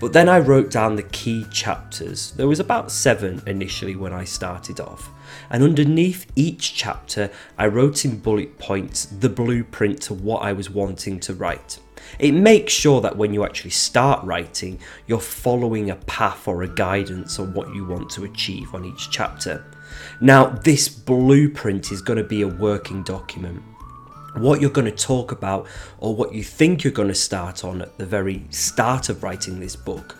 But 0.00 0.12
then 0.12 0.28
I 0.28 0.38
wrote 0.38 0.70
down 0.70 0.96
the 0.96 1.02
key 1.04 1.46
chapters. 1.50 2.32
There 2.32 2.48
was 2.48 2.60
about 2.60 2.92
seven 2.92 3.42
initially 3.46 3.96
when 3.96 4.12
I 4.12 4.24
started 4.24 4.80
off. 4.80 5.10
And 5.50 5.62
underneath 5.62 6.26
each 6.36 6.74
chapter, 6.74 7.30
I 7.56 7.66
wrote 7.66 8.04
in 8.04 8.18
bullet 8.18 8.58
points 8.58 9.06
the 9.06 9.28
blueprint 9.28 10.02
to 10.02 10.14
what 10.14 10.42
I 10.42 10.52
was 10.52 10.70
wanting 10.70 11.20
to 11.20 11.34
write. 11.34 11.78
It 12.18 12.32
makes 12.32 12.72
sure 12.72 13.00
that 13.00 13.16
when 13.16 13.32
you 13.32 13.44
actually 13.44 13.70
start 13.70 14.24
writing, 14.24 14.78
you're 15.06 15.20
following 15.20 15.90
a 15.90 15.96
path 15.96 16.48
or 16.48 16.62
a 16.62 16.68
guidance 16.68 17.38
on 17.38 17.54
what 17.54 17.74
you 17.74 17.84
want 17.84 18.10
to 18.10 18.24
achieve 18.24 18.74
on 18.74 18.84
each 18.84 19.10
chapter. 19.10 19.64
Now, 20.20 20.46
this 20.48 20.88
blueprint 20.88 21.92
is 21.92 22.02
going 22.02 22.18
to 22.18 22.24
be 22.24 22.42
a 22.42 22.48
working 22.48 23.02
document. 23.02 23.62
What 24.34 24.60
you're 24.60 24.70
going 24.70 24.90
to 24.90 25.04
talk 25.04 25.32
about, 25.32 25.66
or 25.98 26.14
what 26.14 26.34
you 26.34 26.44
think 26.44 26.84
you're 26.84 26.92
going 26.92 27.08
to 27.08 27.14
start 27.14 27.64
on 27.64 27.82
at 27.82 27.96
the 27.98 28.06
very 28.06 28.44
start 28.50 29.08
of 29.08 29.22
writing 29.22 29.58
this 29.58 29.76
book, 29.76 30.16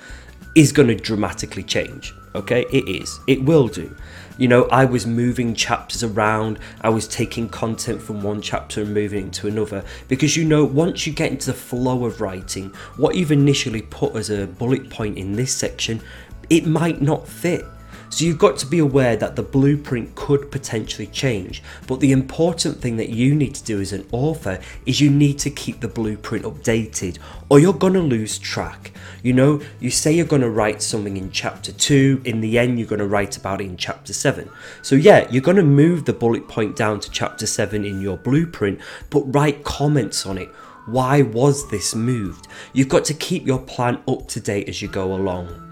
is 0.56 0.72
going 0.72 0.88
to 0.88 0.94
dramatically 0.94 1.62
change. 1.62 2.12
Okay, 2.34 2.64
it 2.72 2.88
is. 2.88 3.20
It 3.26 3.42
will 3.44 3.68
do. 3.68 3.94
You 4.38 4.46
know, 4.46 4.64
I 4.70 4.84
was 4.84 5.04
moving 5.04 5.54
chapters 5.56 6.04
around, 6.04 6.60
I 6.80 6.90
was 6.90 7.08
taking 7.08 7.48
content 7.48 8.00
from 8.00 8.22
one 8.22 8.40
chapter 8.40 8.82
and 8.82 8.94
moving 8.94 9.26
it 9.26 9.32
to 9.34 9.48
another. 9.48 9.84
Because 10.06 10.36
you 10.36 10.44
know, 10.44 10.64
once 10.64 11.08
you 11.08 11.12
get 11.12 11.32
into 11.32 11.46
the 11.46 11.54
flow 11.54 12.04
of 12.04 12.20
writing, 12.20 12.68
what 12.96 13.16
you've 13.16 13.32
initially 13.32 13.82
put 13.82 14.14
as 14.14 14.30
a 14.30 14.46
bullet 14.46 14.90
point 14.90 15.18
in 15.18 15.32
this 15.32 15.52
section, 15.52 16.00
it 16.48 16.66
might 16.66 17.02
not 17.02 17.26
fit. 17.26 17.64
So 18.10 18.24
you've 18.24 18.38
got 18.38 18.56
to 18.58 18.66
be 18.66 18.78
aware 18.78 19.16
that 19.16 19.36
the 19.36 19.42
blueprint 19.42 20.14
could 20.14 20.50
potentially 20.50 21.06
change. 21.08 21.62
But 21.86 22.00
the 22.00 22.12
important 22.12 22.80
thing 22.80 22.96
that 22.96 23.10
you 23.10 23.34
need 23.34 23.54
to 23.54 23.64
do 23.64 23.80
as 23.80 23.92
an 23.92 24.06
author 24.12 24.60
is 24.86 25.00
you 25.00 25.10
need 25.10 25.38
to 25.40 25.50
keep 25.50 25.80
the 25.80 25.88
blueprint 25.88 26.44
updated 26.44 27.18
or 27.48 27.58
you're 27.58 27.72
going 27.72 27.94
to 27.94 28.00
lose 28.00 28.38
track. 28.38 28.92
You 29.22 29.32
know, 29.32 29.60
you 29.80 29.90
say 29.90 30.12
you're 30.12 30.26
going 30.26 30.42
to 30.42 30.50
write 30.50 30.80
something 30.80 31.16
in 31.16 31.30
chapter 31.30 31.72
2, 31.72 32.22
in 32.24 32.40
the 32.40 32.58
end, 32.58 32.78
you're 32.78 32.88
going 32.88 32.98
to 32.98 33.06
write 33.06 33.36
about 33.36 33.60
it 33.60 33.64
in 33.64 33.76
chapter 33.76 34.12
7. 34.12 34.48
So, 34.82 34.94
yeah, 34.94 35.28
you're 35.30 35.42
going 35.42 35.56
to 35.56 35.62
move 35.62 36.04
the 36.04 36.12
bullet 36.12 36.48
point 36.48 36.76
down 36.76 37.00
to 37.00 37.10
chapter 37.10 37.46
7 37.46 37.84
in 37.84 38.00
your 38.00 38.16
blueprint, 38.16 38.80
but 39.10 39.22
write 39.34 39.64
comments 39.64 40.24
on 40.24 40.38
it. 40.38 40.48
Why 40.86 41.22
was 41.22 41.68
this 41.68 41.94
moved? 41.94 42.48
You've 42.72 42.88
got 42.88 43.04
to 43.06 43.14
keep 43.14 43.46
your 43.46 43.58
plan 43.58 44.02
up 44.08 44.28
to 44.28 44.40
date 44.40 44.68
as 44.68 44.80
you 44.80 44.88
go 44.88 45.14
along. 45.14 45.67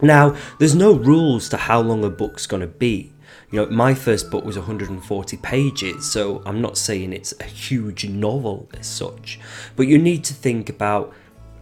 Now, 0.00 0.36
there's 0.58 0.74
no 0.74 0.92
rules 0.92 1.48
to 1.50 1.56
how 1.56 1.80
long 1.80 2.04
a 2.04 2.10
book's 2.10 2.46
going 2.46 2.60
to 2.60 2.66
be. 2.66 3.12
You 3.50 3.60
know, 3.60 3.70
my 3.70 3.94
first 3.94 4.30
book 4.30 4.44
was 4.44 4.56
140 4.56 5.36
pages, 5.38 6.10
so 6.10 6.42
I'm 6.44 6.60
not 6.60 6.76
saying 6.76 7.12
it's 7.12 7.34
a 7.40 7.44
huge 7.44 8.06
novel 8.06 8.68
as 8.78 8.86
such, 8.86 9.40
but 9.74 9.86
you 9.86 9.98
need 9.98 10.24
to 10.24 10.34
think 10.34 10.68
about 10.68 11.14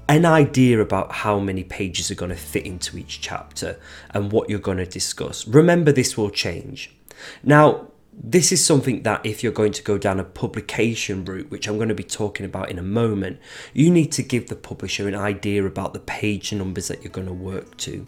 an 0.08 0.24
idea 0.24 0.80
about 0.80 1.12
how 1.12 1.38
many 1.38 1.64
pages 1.64 2.10
are 2.10 2.14
going 2.14 2.30
to 2.30 2.36
fit 2.36 2.64
into 2.64 2.96
each 2.98 3.20
chapter 3.20 3.78
and 4.10 4.30
what 4.30 4.48
you're 4.48 4.58
going 4.58 4.78
to 4.78 4.86
discuss. 4.86 5.46
Remember, 5.48 5.92
this 5.92 6.16
will 6.16 6.30
change. 6.30 6.94
Now, 7.42 7.88
this 8.18 8.50
is 8.50 8.64
something 8.64 9.02
that 9.02 9.24
if 9.24 9.42
you're 9.42 9.52
going 9.52 9.72
to 9.72 9.82
go 9.82 9.98
down 9.98 10.18
a 10.18 10.24
publication 10.24 11.24
route, 11.24 11.50
which 11.50 11.68
I'm 11.68 11.76
going 11.76 11.90
to 11.90 11.94
be 11.94 12.02
talking 12.02 12.46
about 12.46 12.70
in 12.70 12.78
a 12.78 12.82
moment, 12.82 13.38
you 13.74 13.90
need 13.90 14.10
to 14.12 14.22
give 14.22 14.48
the 14.48 14.56
publisher 14.56 15.06
an 15.06 15.14
idea 15.14 15.64
about 15.64 15.92
the 15.92 16.00
page 16.00 16.52
numbers 16.52 16.88
that 16.88 17.02
you're 17.02 17.12
going 17.12 17.26
to 17.26 17.32
work 17.32 17.76
to. 17.78 18.06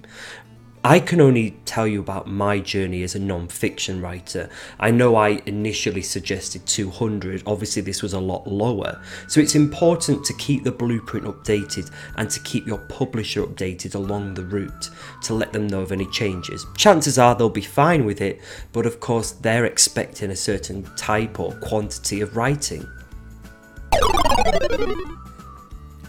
I 0.85 1.01
can 1.01 1.21
only 1.21 1.57
tell 1.65 1.87
you 1.89 2.01
about 2.01 2.29
my 2.29 2.61
journey 2.61 3.03
as 3.03 3.15
a 3.15 3.19
non 3.19 3.49
fiction 3.49 4.01
writer. 4.01 4.49
I 4.79 4.91
know 4.91 5.17
I 5.17 5.43
initially 5.47 6.03
suggested 6.03 6.67
200, 6.67 7.43
obviously, 7.47 7.83
this 7.83 8.03
was 8.03 8.13
a 8.13 8.21
lot 8.21 8.47
lower. 8.47 9.01
So 9.27 9.41
it's 9.41 9.55
important 9.55 10.25
to 10.25 10.35
keep 10.35 10.63
the 10.63 10.71
blueprint 10.71 11.27
updated 11.27 11.91
and 12.17 12.31
to 12.31 12.41
keep 12.41 12.67
your 12.67 12.79
publisher 12.79 13.43
updated 13.43 13.95
along 13.97 14.35
the 14.35 14.45
route 14.45 14.91
to 15.23 15.35
let 15.35 15.53
them 15.53 15.67
know 15.67 15.81
of 15.81 15.91
any 15.91 16.07
changes. 16.11 16.65
Chances 16.77 17.19
are 17.19 17.35
they'll 17.35 17.51
be 17.51 17.61
fine 17.61 18.05
with 18.05 18.21
it, 18.21 18.41
but 18.73 18.87
of 18.87 19.01
course, 19.01 19.33
they're 19.33 19.65
expecting 19.65 20.31
a 20.31 20.37
certain 20.37 20.85
type 20.97 21.41
or 21.41 21.53
quantity 21.57 22.21
of 22.21 22.37
writing. 22.37 22.89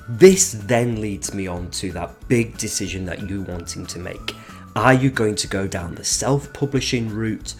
This 0.07 0.53
then 0.53 1.01
leads 1.01 1.33
me 1.33 1.47
on 1.47 1.69
to 1.71 1.91
that 1.93 2.27
big 2.27 2.57
decision 2.57 3.05
that 3.05 3.29
you're 3.29 3.43
wanting 3.43 3.85
to 3.87 3.99
make. 3.99 4.35
Are 4.79 4.93
you 4.93 5.09
going 5.09 5.35
to 5.35 5.47
go 5.47 5.67
down 5.67 5.95
the 5.95 6.05
self 6.05 6.53
publishing 6.53 7.13
route 7.13 7.53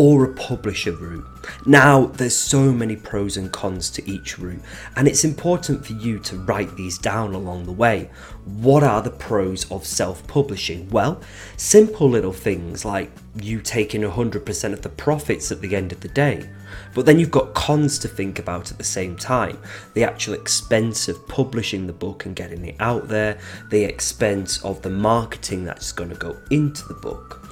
or 0.00 0.24
a 0.24 0.32
publisher 0.32 0.92
route? 0.92 1.26
Now, 1.66 2.06
there's 2.06 2.34
so 2.34 2.72
many 2.72 2.96
pros 2.96 3.36
and 3.36 3.52
cons 3.52 3.90
to 3.90 4.10
each 4.10 4.38
route, 4.38 4.62
and 4.96 5.06
it's 5.06 5.24
important 5.24 5.84
for 5.84 5.92
you 5.92 6.18
to 6.20 6.38
write 6.38 6.74
these 6.74 6.96
down 6.96 7.34
along 7.34 7.66
the 7.66 7.72
way. 7.72 8.08
What 8.46 8.82
are 8.82 9.02
the 9.02 9.10
pros 9.10 9.70
of 9.70 9.84
self 9.84 10.26
publishing? 10.26 10.88
Well, 10.88 11.20
simple 11.58 12.08
little 12.08 12.32
things 12.32 12.82
like 12.82 13.12
you 13.42 13.60
taking 13.60 14.00
100% 14.00 14.72
of 14.72 14.80
the 14.80 14.88
profits 14.88 15.52
at 15.52 15.60
the 15.60 15.76
end 15.76 15.92
of 15.92 16.00
the 16.00 16.08
day. 16.08 16.48
But 16.94 17.04
then 17.04 17.18
you've 17.18 17.30
got 17.30 17.52
cons 17.52 17.98
to 17.98 18.08
think 18.08 18.38
about 18.38 18.70
at 18.70 18.78
the 18.78 18.84
same 18.84 19.16
time 19.16 19.58
the 19.92 20.04
actual 20.04 20.32
expense 20.32 21.08
of 21.08 21.28
publishing 21.28 21.86
the 21.86 21.92
book 21.92 22.24
and 22.24 22.34
getting 22.34 22.64
it 22.64 22.76
out 22.80 23.08
there, 23.08 23.38
the 23.68 23.84
expense 23.84 24.64
of 24.64 24.80
the 24.80 24.88
marketing 24.88 25.64
that's 25.64 25.92
going 25.92 26.08
to 26.08 26.16
go 26.16 26.38
into 26.50 26.88
the 26.88 26.94
book. 26.94 27.46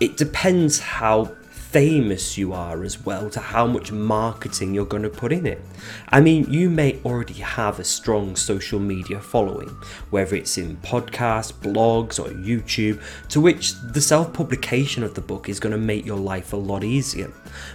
It 0.00 0.16
depends 0.16 0.80
how 0.80 1.32
famous 1.70 2.38
you 2.38 2.52
are 2.52 2.84
as 2.84 3.04
well 3.04 3.28
to 3.28 3.40
how 3.40 3.66
much 3.66 3.90
marketing 3.92 4.72
you're 4.72 4.86
going 4.86 5.02
to 5.02 5.10
put 5.10 5.32
in 5.32 5.46
it. 5.46 5.60
I 6.08 6.20
mean, 6.20 6.50
you 6.50 6.70
may 6.70 6.98
already 7.04 7.34
have 7.34 7.78
a 7.78 7.84
strong 7.84 8.36
social 8.36 8.78
media 8.78 9.20
following, 9.20 9.68
whether 10.10 10.36
it's 10.36 10.56
in 10.58 10.76
podcasts, 10.78 11.52
blogs, 11.52 12.18
or 12.18 12.30
YouTube, 12.30 13.02
to 13.28 13.40
which 13.40 13.74
the 13.92 14.00
self 14.00 14.32
publication 14.32 15.02
of 15.02 15.14
the 15.14 15.20
book 15.20 15.48
is 15.48 15.60
going 15.60 15.72
to 15.72 15.78
make 15.78 16.06
your 16.06 16.18
life 16.18 16.52
a 16.52 16.56
lot 16.56 16.84
easier. 16.84 17.32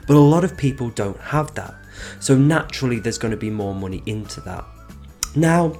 But 0.07 0.15
a 0.15 0.19
lot 0.19 0.43
of 0.43 0.57
people 0.57 0.89
don't 0.89 1.19
have 1.19 1.53
that. 1.55 1.75
So 2.19 2.36
naturally, 2.36 3.00
there's 3.00 3.17
going 3.17 3.31
to 3.31 3.38
be 3.38 3.50
more 3.50 3.75
money 3.75 4.01
into 4.05 4.41
that. 4.41 4.65
Now, 5.36 5.77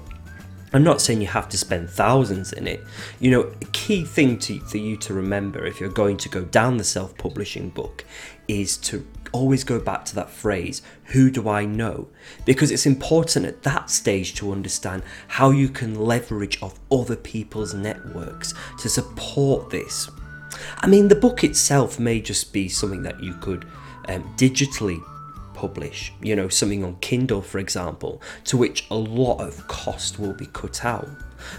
I'm 0.74 0.84
not 0.84 1.02
saying 1.02 1.22
you 1.22 1.28
have 1.28 1.50
to 1.50 1.58
spend 1.58 1.90
thousands 1.90 2.54
in 2.54 2.66
it. 2.68 2.82
You 3.20 3.32
know, 3.32 3.42
a 3.42 3.66
key 3.74 4.06
thing 4.06 4.40
to, 4.40 4.60
for 4.62 4.78
you 4.78 4.96
to 4.98 5.14
remember 5.14 5.66
if 5.66 5.82
you're 5.82 5.90
going 5.90 6.18
to 6.18 6.30
go 6.30 6.46
down 6.46 6.78
the 6.78 6.84
self 6.84 7.18
publishing 7.18 7.70
book 7.70 8.06
is 8.48 8.78
to 8.78 9.06
always 9.34 9.64
go 9.64 9.80
back 9.80 10.06
to 10.06 10.16
that 10.16 10.30
phrase, 10.30 10.82
who 11.06 11.30
do 11.30 11.50
I 11.50 11.66
know? 11.66 12.08
Because 12.46 12.72
it's 12.72 12.86
important 12.86 13.46
at 13.46 13.64
that 13.64 13.90
stage 13.90 14.34
to 14.36 14.52
understand 14.52 15.04
how 15.28 15.52
you 15.52 15.70
can 15.70 15.96
leverage 15.96 16.62
off 16.62 16.80
other 16.92 17.16
people's 17.16 17.74
networks 17.74 18.54
to 18.80 18.90
support 18.90 19.70
this. 19.70 20.10
I 20.78 20.88
mean, 20.88 21.08
the 21.08 21.16
book 21.16 21.44
itself 21.44 22.00
may 22.00 22.20
just 22.22 22.54
be 22.54 22.68
something 22.68 23.04
that 23.04 23.22
you 23.22 23.34
could 23.36 23.66
um, 24.08 24.24
digitally 24.38 25.02
publish, 25.62 26.12
you 26.24 26.36
know, 26.36 26.50
something 26.50 26.84
on 26.84 26.96
Kindle, 27.02 27.44
for 27.44 27.60
example, 27.60 28.20
to 28.46 28.58
which 28.58 28.88
a 28.90 28.96
lot 28.96 29.38
of 29.42 29.68
cost 29.68 30.18
will 30.18 30.34
be 30.34 30.48
cut 30.48 30.84
out. 30.84 31.08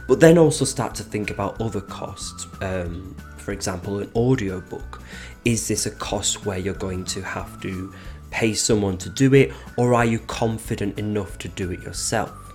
But 0.08 0.18
then 0.18 0.38
also 0.38 0.64
start 0.64 0.96
to 0.96 1.04
think 1.04 1.30
about 1.30 1.60
other 1.60 1.80
costs. 1.80 2.48
Um, 2.60 3.14
for 3.36 3.52
example, 3.52 4.00
an 4.00 4.10
audiobook. 4.16 5.00
Is 5.44 5.68
this 5.68 5.86
a 5.86 5.92
cost 5.92 6.44
where 6.44 6.58
you're 6.58 6.74
going 6.74 7.04
to 7.14 7.22
have 7.22 7.60
to 7.62 7.94
pay 8.32 8.54
someone 8.54 8.98
to 8.98 9.08
do 9.08 9.34
it, 9.34 9.52
or 9.76 9.94
are 9.94 10.04
you 10.04 10.18
confident 10.18 10.98
enough 10.98 11.38
to 11.38 11.48
do 11.48 11.70
it 11.70 11.80
yourself? 11.82 12.51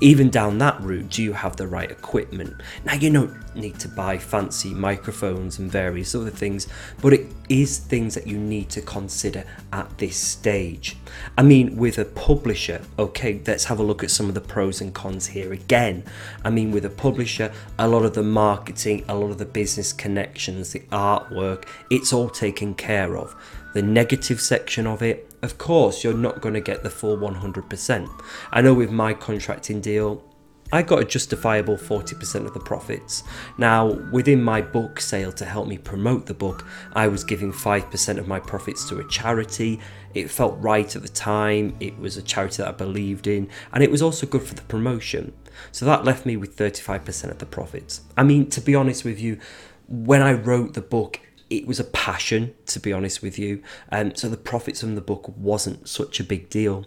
Even 0.00 0.30
down 0.30 0.58
that 0.58 0.80
route, 0.80 1.10
do 1.10 1.22
you 1.22 1.32
have 1.32 1.56
the 1.56 1.66
right 1.66 1.90
equipment? 1.90 2.54
Now, 2.84 2.94
you 2.94 3.12
don't 3.12 3.34
need 3.54 3.78
to 3.80 3.88
buy 3.88 4.18
fancy 4.18 4.74
microphones 4.74 5.58
and 5.58 5.70
various 5.70 6.14
other 6.14 6.30
things, 6.30 6.68
but 7.00 7.12
it 7.12 7.26
is 7.48 7.78
things 7.78 8.14
that 8.14 8.26
you 8.26 8.36
need 8.36 8.68
to 8.70 8.82
consider 8.82 9.44
at 9.72 9.98
this 9.98 10.16
stage. 10.16 10.96
I 11.38 11.42
mean, 11.42 11.76
with 11.76 11.98
a 11.98 12.04
publisher, 12.04 12.82
okay, 12.98 13.40
let's 13.46 13.64
have 13.64 13.78
a 13.78 13.82
look 13.82 14.04
at 14.04 14.10
some 14.10 14.28
of 14.28 14.34
the 14.34 14.40
pros 14.40 14.80
and 14.80 14.92
cons 14.92 15.26
here 15.26 15.52
again. 15.52 16.04
I 16.44 16.50
mean, 16.50 16.70
with 16.70 16.84
a 16.84 16.90
publisher, 16.90 17.52
a 17.78 17.88
lot 17.88 18.04
of 18.04 18.14
the 18.14 18.22
marketing, 18.22 19.04
a 19.08 19.14
lot 19.14 19.30
of 19.30 19.38
the 19.38 19.44
business 19.44 19.92
connections, 19.92 20.72
the 20.72 20.80
artwork, 20.92 21.64
it's 21.90 22.12
all 22.12 22.28
taken 22.28 22.74
care 22.74 23.16
of. 23.16 23.34
The 23.74 23.82
negative 23.82 24.40
section 24.40 24.86
of 24.86 25.02
it, 25.02 25.25
of 25.42 25.58
course, 25.58 26.02
you're 26.02 26.14
not 26.14 26.40
going 26.40 26.54
to 26.54 26.60
get 26.60 26.82
the 26.82 26.90
full 26.90 27.16
100%. 27.16 28.22
I 28.52 28.60
know 28.62 28.74
with 28.74 28.90
my 28.90 29.14
contracting 29.14 29.80
deal, 29.80 30.24
I 30.72 30.82
got 30.82 31.00
a 31.00 31.04
justifiable 31.04 31.76
40% 31.76 32.46
of 32.46 32.52
the 32.52 32.58
profits. 32.58 33.22
Now, 33.56 33.86
within 34.10 34.42
my 34.42 34.60
book 34.60 35.00
sale 35.00 35.30
to 35.32 35.44
help 35.44 35.68
me 35.68 35.78
promote 35.78 36.26
the 36.26 36.34
book, 36.34 36.66
I 36.92 37.06
was 37.06 37.22
giving 37.22 37.52
5% 37.52 38.18
of 38.18 38.26
my 38.26 38.40
profits 38.40 38.88
to 38.88 38.98
a 38.98 39.08
charity. 39.08 39.78
It 40.12 40.28
felt 40.28 40.58
right 40.58 40.96
at 40.96 41.02
the 41.02 41.08
time, 41.08 41.76
it 41.78 41.96
was 41.98 42.16
a 42.16 42.22
charity 42.22 42.58
that 42.58 42.68
I 42.68 42.72
believed 42.72 43.28
in, 43.28 43.48
and 43.72 43.84
it 43.84 43.92
was 43.92 44.02
also 44.02 44.26
good 44.26 44.42
for 44.42 44.54
the 44.54 44.62
promotion. 44.62 45.34
So 45.70 45.86
that 45.86 46.04
left 46.04 46.26
me 46.26 46.36
with 46.36 46.56
35% 46.56 47.30
of 47.30 47.38
the 47.38 47.46
profits. 47.46 48.00
I 48.16 48.24
mean, 48.24 48.50
to 48.50 48.60
be 48.60 48.74
honest 48.74 49.04
with 49.04 49.20
you, 49.20 49.38
when 49.86 50.20
I 50.20 50.32
wrote 50.32 50.74
the 50.74 50.82
book, 50.82 51.20
it 51.48 51.66
was 51.66 51.78
a 51.78 51.84
passion, 51.84 52.54
to 52.66 52.80
be 52.80 52.92
honest 52.92 53.22
with 53.22 53.38
you. 53.38 53.62
Um, 53.92 54.14
so 54.14 54.28
the 54.28 54.36
profits 54.36 54.80
from 54.80 54.94
the 54.94 55.00
book 55.00 55.32
wasn't 55.36 55.88
such 55.88 56.18
a 56.20 56.24
big 56.24 56.50
deal. 56.50 56.86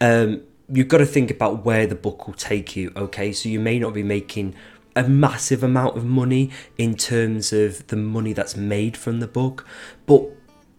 Um, 0.00 0.42
you've 0.68 0.88
got 0.88 0.98
to 0.98 1.06
think 1.06 1.30
about 1.30 1.64
where 1.64 1.86
the 1.86 1.94
book 1.94 2.26
will 2.26 2.34
take 2.34 2.76
you. 2.76 2.92
Okay, 2.96 3.32
so 3.32 3.48
you 3.48 3.60
may 3.60 3.78
not 3.78 3.94
be 3.94 4.02
making 4.02 4.54
a 4.96 5.02
massive 5.02 5.64
amount 5.64 5.96
of 5.96 6.04
money 6.04 6.50
in 6.78 6.94
terms 6.94 7.52
of 7.52 7.86
the 7.88 7.96
money 7.96 8.32
that's 8.32 8.56
made 8.56 8.96
from 8.96 9.18
the 9.18 9.26
book, 9.26 9.66
but 10.06 10.24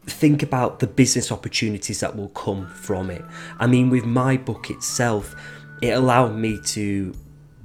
think 0.06 0.42
about 0.42 0.80
the 0.80 0.88
business 0.88 1.32
opportunities 1.32 2.00
that 2.00 2.16
will 2.16 2.30
come 2.30 2.68
from 2.68 3.10
it. 3.10 3.24
I 3.60 3.68
mean, 3.68 3.90
with 3.90 4.06
my 4.06 4.38
book 4.38 4.70
itself, 4.70 5.36
it 5.82 5.90
allowed 5.90 6.36
me 6.36 6.60
to 6.68 7.14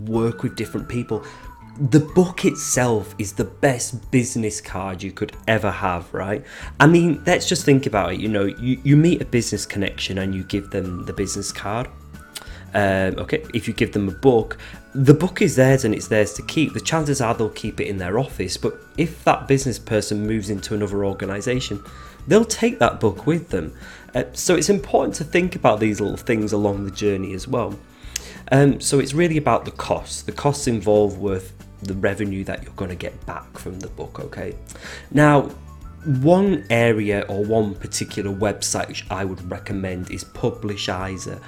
work 0.01 0.43
with 0.43 0.57
different 0.57 0.89
people 0.89 1.25
the 1.81 2.01
book 2.01 2.45
itself 2.45 3.15
is 3.19 3.33
the 3.33 3.45
best 3.45 4.11
business 4.11 4.61
card 4.61 5.03
you 5.03 5.13
could 5.13 5.35
ever 5.49 5.71
have, 5.71 6.13
right? 6.13 6.45
I 6.79 6.87
mean, 6.87 7.23
let's 7.27 7.49
just 7.49 7.65
think 7.65 7.87
about 7.87 8.13
it. 8.13 8.21
You 8.21 8.29
know, 8.29 8.45
you, 8.45 8.79
you 8.85 8.99
meet 8.99 9.23
a 9.23 9.25
business 9.25 9.65
connection 9.65 10.19
and 10.19 10.35
you 10.35 10.45
give 10.45 10.71
them 10.71 11.07
the 11.07 11.15
business 11.15 11.51
card. 11.51 11.89
Um, 12.75 13.19
okay, 13.19 13.43
if 13.55 13.67
you 13.67 13.73
give 13.73 13.93
them 13.93 14.09
a 14.09 14.13
book, 14.13 14.59
the 14.95 15.15
book 15.15 15.41
is 15.41 15.57
theirs 15.57 15.87
and 15.87 15.95
it's 15.95 16.09
theirs 16.09 16.35
to 16.35 16.43
keep. 16.43 16.75
The 16.75 16.81
chances 16.81 17.23
are 17.23 17.33
they'll 17.33 17.49
keep 17.49 17.81
it 17.81 17.87
in 17.87 17.97
their 17.97 18.19
office, 18.19 18.59
but 18.59 18.79
if 18.99 19.25
that 19.25 19.49
business 19.49 19.79
person 19.79 20.27
moves 20.27 20.51
into 20.51 20.75
another 20.75 21.03
organization, 21.05 21.83
they'll 22.29 22.45
take 22.45 22.79
that 22.81 23.01
book 23.01 23.27
with 23.27 23.49
them. 23.49 23.75
Uh, 24.15 24.25
so 24.35 24.55
it's 24.55 24.69
important 24.69 25.15
to 25.15 25.25
think 25.25 25.57
about 25.57 25.81
these 25.81 25.99
little 25.99 26.19
things 26.19 26.53
along 26.53 26.85
the 26.85 26.91
journey 26.91 27.33
as 27.33 27.49
well. 27.49 27.79
Um, 28.53 28.81
so 28.81 28.99
it's 28.99 29.15
really 29.15 29.39
about 29.39 29.65
the 29.65 29.71
costs. 29.71 30.23
The 30.23 30.33
costs 30.33 30.67
involved 30.67 31.19
with 31.19 31.55
the 31.83 31.95
revenue 31.95 32.45
that 32.45 32.63
you're 32.63 32.73
going 32.75 32.91
to 32.91 32.97
get 32.97 33.27
back 33.27 33.59
from 33.59 33.81
the 33.81 33.89
book. 33.89 34.21
Okay, 34.21 34.55
now 35.11 35.51
one 36.05 36.65
area 36.71 37.27
or 37.29 37.45
one 37.45 37.75
particular 37.75 38.35
website 38.35 38.89
which 38.89 39.07
I 39.11 39.25
would 39.25 39.51
recommend 39.51 40.11
is 40.11 40.25
Publishizer. 40.25 41.41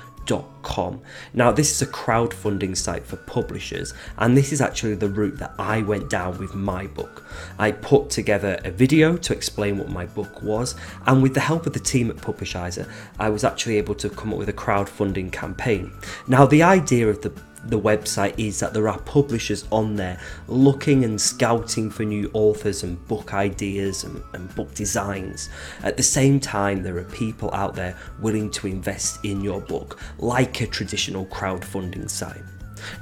Now, 1.34 1.50
this 1.50 1.72
is 1.72 1.82
a 1.82 1.92
crowdfunding 1.92 2.76
site 2.76 3.04
for 3.04 3.16
publishers, 3.16 3.92
and 4.18 4.36
this 4.36 4.52
is 4.52 4.60
actually 4.60 4.94
the 4.94 5.08
route 5.08 5.36
that 5.38 5.52
I 5.58 5.82
went 5.82 6.08
down 6.08 6.38
with 6.38 6.54
my 6.54 6.86
book. 6.86 7.24
I 7.58 7.72
put 7.72 8.08
together 8.08 8.58
a 8.64 8.70
video 8.70 9.16
to 9.16 9.32
explain 9.32 9.78
what 9.78 9.90
my 9.90 10.06
book 10.06 10.42
was, 10.42 10.76
and 11.06 11.22
with 11.22 11.34
the 11.34 11.40
help 11.40 11.66
of 11.66 11.72
the 11.72 11.80
team 11.80 12.08
at 12.08 12.16
Publishizer, 12.16 12.88
I 13.18 13.30
was 13.30 13.42
actually 13.42 13.76
able 13.78 13.96
to 13.96 14.08
come 14.08 14.32
up 14.32 14.38
with 14.38 14.48
a 14.48 14.54
crowdfunding 14.54 15.32
campaign. 15.32 15.92
Now, 16.28 16.46
the 16.46 16.62
idea 16.62 17.08
of 17.08 17.20
the 17.20 17.32
the 17.64 17.78
website 17.78 18.35
is 18.38 18.59
that 18.61 18.75
there 18.75 18.88
are 18.88 18.99
publishers 19.00 19.64
on 19.71 19.97
there 19.97 20.19
looking 20.49 21.04
and 21.04 21.21
scouting 21.21 21.90
for 21.90 22.04
new 22.04 22.31
authors 22.35 22.83
and 22.83 23.07
book 23.07 23.35
ideas 23.35 24.04
and, 24.04 24.23
and, 24.35 24.52
book 24.54 24.75
designs. 24.75 25.49
At 25.83 25.97
the 25.97 26.02
same 26.02 26.40
time, 26.40 26.83
there 26.83 26.99
are 26.99 27.04
people 27.04 27.50
out 27.52 27.75
there 27.75 27.97
willing 28.21 28.50
to 28.52 28.66
invest 28.66 29.25
in 29.25 29.40
your 29.40 29.61
book, 29.61 30.00
like 30.19 30.61
a 30.61 30.66
traditional 30.66 31.26
crowdfunding 31.26 32.11
site. 32.11 32.42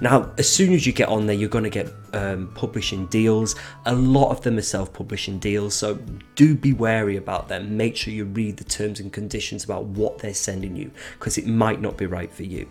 Now, 0.01 0.33
as 0.39 0.49
soon 0.49 0.73
as 0.73 0.87
you 0.87 0.93
get 0.93 1.09
on 1.09 1.27
there, 1.27 1.37
you're 1.37 1.49
going 1.49 1.65
to 1.65 1.71
get 1.71 1.93
um, 2.13 2.49
publishing 2.55 3.07
deals. 3.07 3.55
A 3.87 3.95
lot 3.95 4.31
of 4.31 4.43
them 4.43 4.59
are 4.59 4.63
self 4.63 4.93
publishing 4.93 5.39
deals, 5.39 5.75
so 5.75 5.95
do 6.35 6.55
be 6.55 6.73
wary 6.73 7.17
about 7.17 7.49
them. 7.49 7.77
Make 7.77 7.97
sure 7.97 8.13
you 8.13 8.25
read 8.25 8.57
the 8.57 8.65
terms 8.65 9.01
and 9.01 9.13
conditions 9.13 9.65
about 9.65 9.85
what 9.85 10.19
they're 10.19 10.35
sending 10.35 10.77
you 10.77 10.91
because 11.19 11.39
it 11.39 11.47
might 11.47 11.81
not 11.81 11.97
be 11.97 12.07
right 12.07 12.33
for 12.33 12.43
you. 12.43 12.69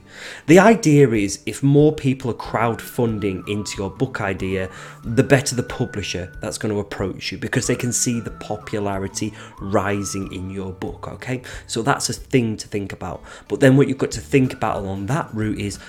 The 0.48 0.60
idea 0.60 1.10
is 1.12 1.42
if 1.46 1.64
more 1.64 1.94
people 1.94 2.32
are 2.32 2.36
crowdfunding 2.36 3.48
into 3.48 3.78
your 3.78 3.90
book 3.90 4.22
idea, 4.22 4.70
the 5.04 5.24
better 5.24 5.56
the 5.56 5.64
publisher 5.64 6.32
that's 6.42 6.58
going 6.58 6.74
to 6.74 6.80
approach 6.80 7.32
you 7.32 7.38
because 7.38 7.68
they 7.68 7.76
can 7.76 7.94
see 7.94 8.20
the 8.20 8.32
popularity 8.32 9.34
rising 9.60 10.32
in 10.34 10.50
your 10.50 10.72
book. 10.72 11.08
Okay, 11.08 11.42
so 11.68 11.82
that's 11.82 12.10
a 12.10 12.14
thing 12.14 12.58
to 12.58 12.68
think 12.68 12.94
about. 12.94 13.24
But 13.48 13.60
then 13.60 13.78
what 13.78 13.88
you've 13.88 13.98
got 13.98 14.12
to 14.12 14.22
think 14.22 14.54
about 14.54 14.78
along 14.78 15.08
that 15.08 15.34
route 15.34 15.60
is 15.60 15.80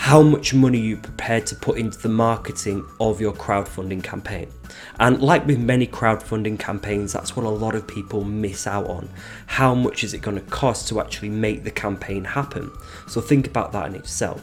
how 0.00 0.22
much 0.22 0.54
money 0.54 0.78
you 0.78 0.96
prepared 0.96 1.44
to 1.44 1.54
put 1.54 1.76
into 1.76 1.98
the 1.98 2.08
marketing 2.08 2.82
of 3.00 3.20
your 3.20 3.34
crowdfunding 3.34 4.02
campaign. 4.02 4.48
And 4.98 5.20
like 5.20 5.46
with 5.46 5.58
many 5.58 5.86
crowdfunding 5.86 6.58
campaigns, 6.58 7.12
that's 7.12 7.36
what 7.36 7.44
a 7.44 7.50
lot 7.50 7.74
of 7.74 7.86
people 7.86 8.24
miss 8.24 8.66
out 8.66 8.86
on. 8.86 9.10
How 9.46 9.74
much 9.74 10.02
is 10.02 10.14
it 10.14 10.22
going 10.22 10.38
to 10.38 10.42
cost 10.50 10.88
to 10.88 11.00
actually 11.00 11.28
make 11.28 11.64
the 11.64 11.70
campaign 11.70 12.24
happen? 12.24 12.72
So 13.08 13.20
think 13.20 13.46
about 13.46 13.72
that 13.72 13.88
in 13.88 13.94
itself. 13.94 14.42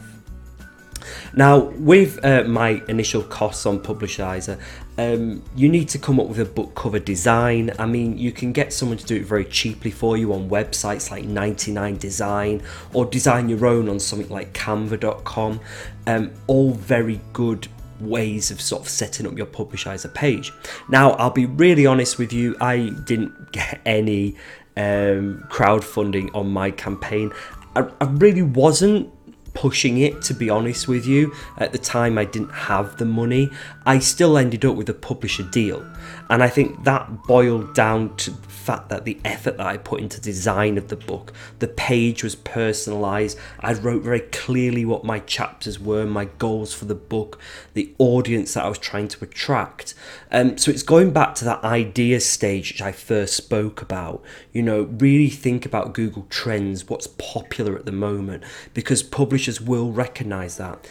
Now, 1.34 1.58
with 1.58 2.24
uh, 2.24 2.44
my 2.44 2.82
initial 2.88 3.22
costs 3.22 3.66
on 3.66 3.80
Publishizer, 3.80 4.58
um, 4.98 5.42
you 5.54 5.68
need 5.68 5.88
to 5.90 5.98
come 5.98 6.18
up 6.18 6.26
with 6.26 6.40
a 6.40 6.44
book 6.44 6.74
cover 6.74 6.98
design. 6.98 7.70
I 7.78 7.86
mean, 7.86 8.18
you 8.18 8.32
can 8.32 8.52
get 8.52 8.72
someone 8.72 8.98
to 8.98 9.06
do 9.06 9.16
it 9.16 9.24
very 9.24 9.44
cheaply 9.44 9.90
for 9.90 10.16
you 10.16 10.32
on 10.32 10.50
websites 10.50 11.10
like 11.10 11.24
99 11.24 11.96
Design 11.98 12.62
or 12.92 13.06
design 13.06 13.48
your 13.48 13.64
own 13.66 13.88
on 13.88 14.00
something 14.00 14.28
like 14.28 14.52
canva.com. 14.52 15.60
Um, 16.06 16.32
all 16.46 16.72
very 16.72 17.20
good 17.32 17.68
ways 18.00 18.50
of 18.50 18.60
sort 18.60 18.82
of 18.82 18.88
setting 18.88 19.26
up 19.26 19.36
your 19.36 19.46
Publishizer 19.46 20.12
page. 20.12 20.52
Now, 20.88 21.12
I'll 21.12 21.30
be 21.30 21.46
really 21.46 21.86
honest 21.86 22.18
with 22.18 22.32
you, 22.32 22.56
I 22.60 22.90
didn't 23.04 23.52
get 23.52 23.80
any 23.84 24.36
um, 24.76 25.44
crowdfunding 25.48 26.34
on 26.34 26.50
my 26.50 26.70
campaign. 26.70 27.32
I, 27.76 27.88
I 28.00 28.04
really 28.04 28.42
wasn't 28.42 29.12
pushing 29.58 29.98
it 29.98 30.22
to 30.22 30.34
be 30.34 30.48
honest 30.48 30.86
with 30.86 31.04
you. 31.04 31.34
At 31.56 31.72
the 31.72 31.78
time 31.78 32.16
I 32.16 32.24
didn't 32.24 32.52
have 32.52 32.96
the 32.96 33.04
money. 33.04 33.50
I 33.84 33.98
still 33.98 34.38
ended 34.38 34.64
up 34.64 34.76
with 34.76 34.88
a 34.88 34.94
publisher 34.94 35.42
deal 35.42 35.84
and 36.30 36.42
I 36.42 36.48
think 36.48 36.84
that 36.84 37.24
boiled 37.26 37.74
down 37.74 38.14
to 38.16 38.30
the 38.30 38.48
fact 38.48 38.90
that 38.90 39.06
the 39.06 39.18
effort 39.24 39.56
that 39.56 39.66
I 39.66 39.78
put 39.78 40.00
into 40.00 40.20
design 40.20 40.76
of 40.76 40.88
the 40.88 40.96
book, 40.96 41.32
the 41.58 41.68
page 41.68 42.22
was 42.22 42.36
personalised. 42.36 43.38
I 43.60 43.72
wrote 43.72 44.02
very 44.02 44.20
clearly 44.20 44.84
what 44.84 45.04
my 45.04 45.20
chapters 45.20 45.80
were, 45.80 46.04
my 46.04 46.26
goals 46.26 46.74
for 46.74 46.84
the 46.84 46.94
book, 46.94 47.38
the 47.72 47.94
audience 47.98 48.54
that 48.54 48.64
I 48.64 48.68
was 48.68 48.78
trying 48.78 49.08
to 49.08 49.24
attract. 49.24 49.94
Um, 50.30 50.58
so 50.58 50.70
it's 50.70 50.82
going 50.82 51.12
back 51.12 51.34
to 51.36 51.46
that 51.46 51.64
idea 51.64 52.20
stage 52.20 52.72
which 52.72 52.82
I 52.82 52.92
first 52.92 53.34
spoke 53.34 53.80
about. 53.80 54.22
You 54.52 54.62
know, 54.62 54.82
really 54.82 55.30
think 55.30 55.64
about 55.64 55.94
Google 55.94 56.26
Trends, 56.28 56.88
what's 56.90 57.06
popular 57.06 57.74
at 57.74 57.86
the 57.86 57.92
moment, 57.92 58.44
because 58.74 59.02
publishers 59.02 59.62
will 59.62 59.92
recognise 59.92 60.58
that. 60.58 60.86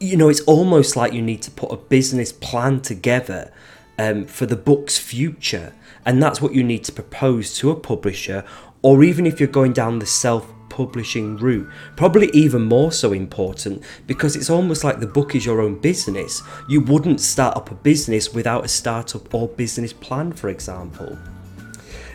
You 0.00 0.16
know, 0.16 0.28
it's 0.28 0.40
almost 0.42 0.96
like 0.96 1.12
you 1.12 1.22
need 1.22 1.42
to 1.42 1.50
put 1.52 1.70
a 1.70 1.76
business 1.76 2.32
plan 2.32 2.80
together 2.80 3.52
um, 4.00 4.24
for 4.24 4.46
the 4.46 4.56
book's 4.56 4.98
future. 4.98 5.74
And 6.06 6.22
that's 6.22 6.40
what 6.40 6.54
you 6.54 6.64
need 6.64 6.84
to 6.84 6.92
propose 6.92 7.54
to 7.58 7.70
a 7.70 7.76
publisher, 7.76 8.44
or 8.80 9.04
even 9.04 9.26
if 9.26 9.38
you're 9.38 9.48
going 9.60 9.74
down 9.74 9.98
the 9.98 10.06
self 10.06 10.50
publishing 10.70 11.36
route. 11.36 11.68
Probably 11.96 12.30
even 12.32 12.62
more 12.62 12.92
so 12.92 13.12
important 13.12 13.84
because 14.06 14.36
it's 14.36 14.48
almost 14.48 14.84
like 14.84 15.00
the 15.00 15.06
book 15.06 15.34
is 15.34 15.44
your 15.44 15.60
own 15.60 15.78
business. 15.78 16.42
You 16.68 16.80
wouldn't 16.80 17.20
start 17.20 17.56
up 17.56 17.70
a 17.70 17.74
business 17.74 18.32
without 18.32 18.64
a 18.64 18.68
startup 18.68 19.34
or 19.34 19.48
business 19.48 19.92
plan, 19.92 20.32
for 20.32 20.48
example. 20.48 21.18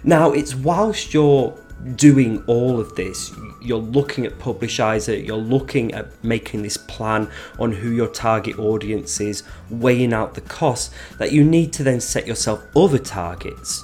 Now, 0.04 0.32
it's 0.32 0.56
whilst 0.56 1.14
you're 1.14 1.56
doing 1.96 2.44
all 2.48 2.80
of 2.80 2.96
this, 2.96 3.32
you're 3.62 3.78
looking 3.78 4.26
at 4.26 4.40
Publishizer, 4.40 5.26
you're 5.26 5.38
looking 5.38 5.94
at 5.94 6.24
making 6.24 6.64
this 6.64 6.78
plan 6.78 7.30
on 7.60 7.72
who 7.72 7.92
your 7.92 8.08
target 8.08 8.58
audience 8.58 9.20
is, 9.20 9.44
weighing 9.70 10.14
out 10.14 10.34
the 10.34 10.42
costs, 10.42 10.94
that 11.18 11.32
you 11.32 11.44
need 11.44 11.74
to 11.74 11.84
then 11.84 12.00
set 12.00 12.26
yourself 12.26 12.64
other 12.76 13.00
targets. 13.00 13.84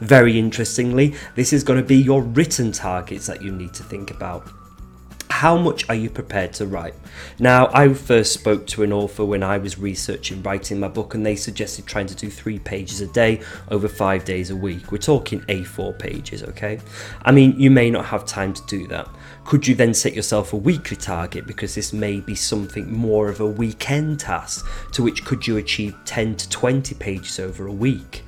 Very 0.00 0.38
interestingly, 0.38 1.14
this 1.34 1.52
is 1.52 1.62
going 1.62 1.80
to 1.80 1.86
be 1.86 1.96
your 1.96 2.22
written 2.22 2.72
targets 2.72 3.26
that 3.26 3.42
you 3.42 3.52
need 3.52 3.72
to 3.74 3.82
think 3.82 4.10
about 4.10 4.48
how 5.42 5.56
much 5.56 5.88
are 5.88 5.96
you 5.96 6.08
prepared 6.08 6.52
to 6.52 6.64
write? 6.64 6.94
Now, 7.40 7.68
I 7.74 7.92
first 7.94 8.32
spoke 8.32 8.64
to 8.68 8.84
an 8.84 8.92
author 8.92 9.24
when 9.24 9.42
I 9.42 9.58
was 9.58 9.76
researching 9.76 10.40
writing 10.40 10.78
my 10.78 10.86
book, 10.86 11.14
and 11.14 11.26
they 11.26 11.34
suggested 11.34 11.84
trying 11.84 12.06
to 12.06 12.14
do 12.14 12.30
three 12.30 12.60
pages 12.60 13.00
a 13.00 13.08
day 13.08 13.40
over 13.68 13.88
five 13.88 14.24
days 14.24 14.50
a 14.50 14.56
week. 14.56 14.92
We're 14.92 14.98
talking 14.98 15.40
A4 15.40 15.98
pages, 15.98 16.44
okay? 16.44 16.78
I 17.24 17.32
mean, 17.32 17.58
you 17.58 17.72
may 17.72 17.90
not 17.90 18.04
have 18.04 18.24
time 18.24 18.54
to 18.54 18.64
do 18.68 18.86
that. 18.86 19.08
Could 19.44 19.66
you 19.66 19.74
then 19.74 19.94
set 19.94 20.14
yourself 20.14 20.52
a 20.52 20.56
weekly 20.56 20.96
target 20.96 21.44
because 21.44 21.74
this 21.74 21.92
may 21.92 22.20
be 22.20 22.36
something 22.36 22.92
more 22.92 23.28
of 23.28 23.40
a 23.40 23.46
weekend 23.46 24.20
task, 24.20 24.64
to 24.92 25.02
which 25.02 25.24
could 25.24 25.44
you 25.44 25.56
achieve 25.56 25.96
10 26.04 26.36
to 26.36 26.48
20 26.50 26.94
pages 26.94 27.40
over 27.40 27.66
a 27.66 27.72
week? 27.72 28.22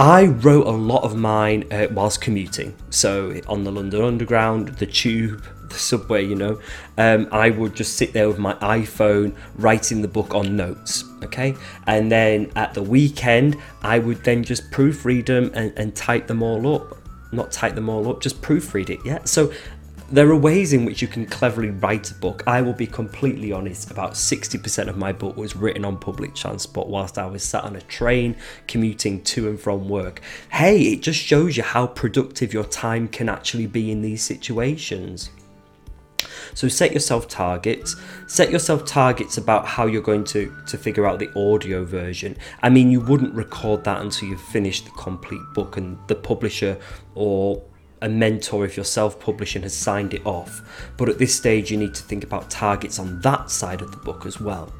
I 0.00 0.26
wrote 0.26 0.66
a 0.66 0.70
lot 0.70 1.04
of 1.04 1.16
mine 1.16 1.72
uh, 1.72 1.86
whilst 1.92 2.20
commuting, 2.20 2.74
so 2.90 3.40
on 3.46 3.62
the 3.62 3.70
London 3.70 4.02
Underground, 4.02 4.68
the 4.78 4.86
Tube, 4.86 5.44
the 5.70 5.76
subway, 5.76 6.24
you 6.24 6.34
know, 6.34 6.60
um, 6.96 7.28
I 7.32 7.50
would 7.50 7.74
just 7.74 7.96
sit 7.96 8.12
there 8.12 8.28
with 8.28 8.38
my 8.38 8.54
iPhone 8.54 9.34
writing 9.56 10.02
the 10.02 10.08
book 10.08 10.34
on 10.34 10.56
notes, 10.56 11.04
okay? 11.22 11.54
And 11.86 12.10
then 12.10 12.50
at 12.56 12.74
the 12.74 12.82
weekend, 12.82 13.56
I 13.82 13.98
would 13.98 14.24
then 14.24 14.44
just 14.44 14.70
proofread 14.70 15.26
them 15.26 15.50
and, 15.54 15.72
and 15.78 15.94
type 15.94 16.26
them 16.26 16.42
all 16.42 16.74
up. 16.74 16.98
Not 17.30 17.52
type 17.52 17.74
them 17.74 17.88
all 17.88 18.08
up, 18.08 18.20
just 18.20 18.40
proofread 18.40 18.90
it, 18.90 19.00
yeah? 19.04 19.22
So 19.24 19.52
there 20.10 20.30
are 20.30 20.36
ways 20.36 20.72
in 20.72 20.86
which 20.86 21.02
you 21.02 21.08
can 21.08 21.26
cleverly 21.26 21.68
write 21.68 22.10
a 22.10 22.14
book. 22.14 22.42
I 22.46 22.62
will 22.62 22.72
be 22.72 22.86
completely 22.86 23.52
honest, 23.52 23.90
about 23.90 24.12
60% 24.12 24.88
of 24.88 24.96
my 24.96 25.12
book 25.12 25.36
was 25.36 25.54
written 25.54 25.84
on 25.84 25.98
public 25.98 26.34
transport 26.34 26.88
whilst 26.88 27.18
I 27.18 27.26
was 27.26 27.42
sat 27.42 27.64
on 27.64 27.76
a 27.76 27.82
train 27.82 28.34
commuting 28.66 29.22
to 29.24 29.48
and 29.48 29.60
from 29.60 29.86
work. 29.86 30.22
Hey, 30.50 30.80
it 30.92 31.02
just 31.02 31.20
shows 31.20 31.58
you 31.58 31.62
how 31.62 31.86
productive 31.86 32.54
your 32.54 32.64
time 32.64 33.08
can 33.08 33.28
actually 33.28 33.66
be 33.66 33.90
in 33.90 34.00
these 34.00 34.22
situations. 34.22 35.28
So 36.54 36.68
set 36.68 36.92
yourself 36.92 37.28
targets. 37.28 37.96
Set 38.26 38.50
yourself 38.50 38.84
targets 38.84 39.36
about 39.36 39.66
how 39.66 39.86
you're 39.86 40.02
going 40.02 40.24
to, 40.24 40.54
to 40.66 40.78
figure 40.78 41.06
out 41.06 41.18
the 41.18 41.30
audio 41.38 41.84
version. 41.84 42.36
I 42.62 42.68
mean, 42.68 42.90
you 42.90 43.00
wouldn't 43.00 43.34
record 43.34 43.84
that 43.84 44.00
until 44.00 44.28
you've 44.28 44.40
finished 44.40 44.84
the 44.84 44.90
complete 44.92 45.42
book 45.54 45.76
and 45.76 45.98
the 46.08 46.14
publisher 46.14 46.78
or 47.14 47.62
a 48.00 48.08
mentor 48.08 48.64
if 48.64 48.76
you're 48.76 48.84
self-publishing 48.84 49.62
has 49.62 49.74
signed 49.74 50.14
it 50.14 50.24
off. 50.24 50.62
But 50.96 51.08
at 51.08 51.18
this 51.18 51.34
stage, 51.34 51.70
you 51.70 51.76
need 51.76 51.94
to 51.94 52.02
think 52.02 52.24
about 52.24 52.50
targets 52.50 52.98
on 52.98 53.20
that 53.22 53.50
side 53.50 53.82
of 53.82 53.90
the 53.90 53.96
book 53.96 54.26
as 54.26 54.40
well. 54.40 54.72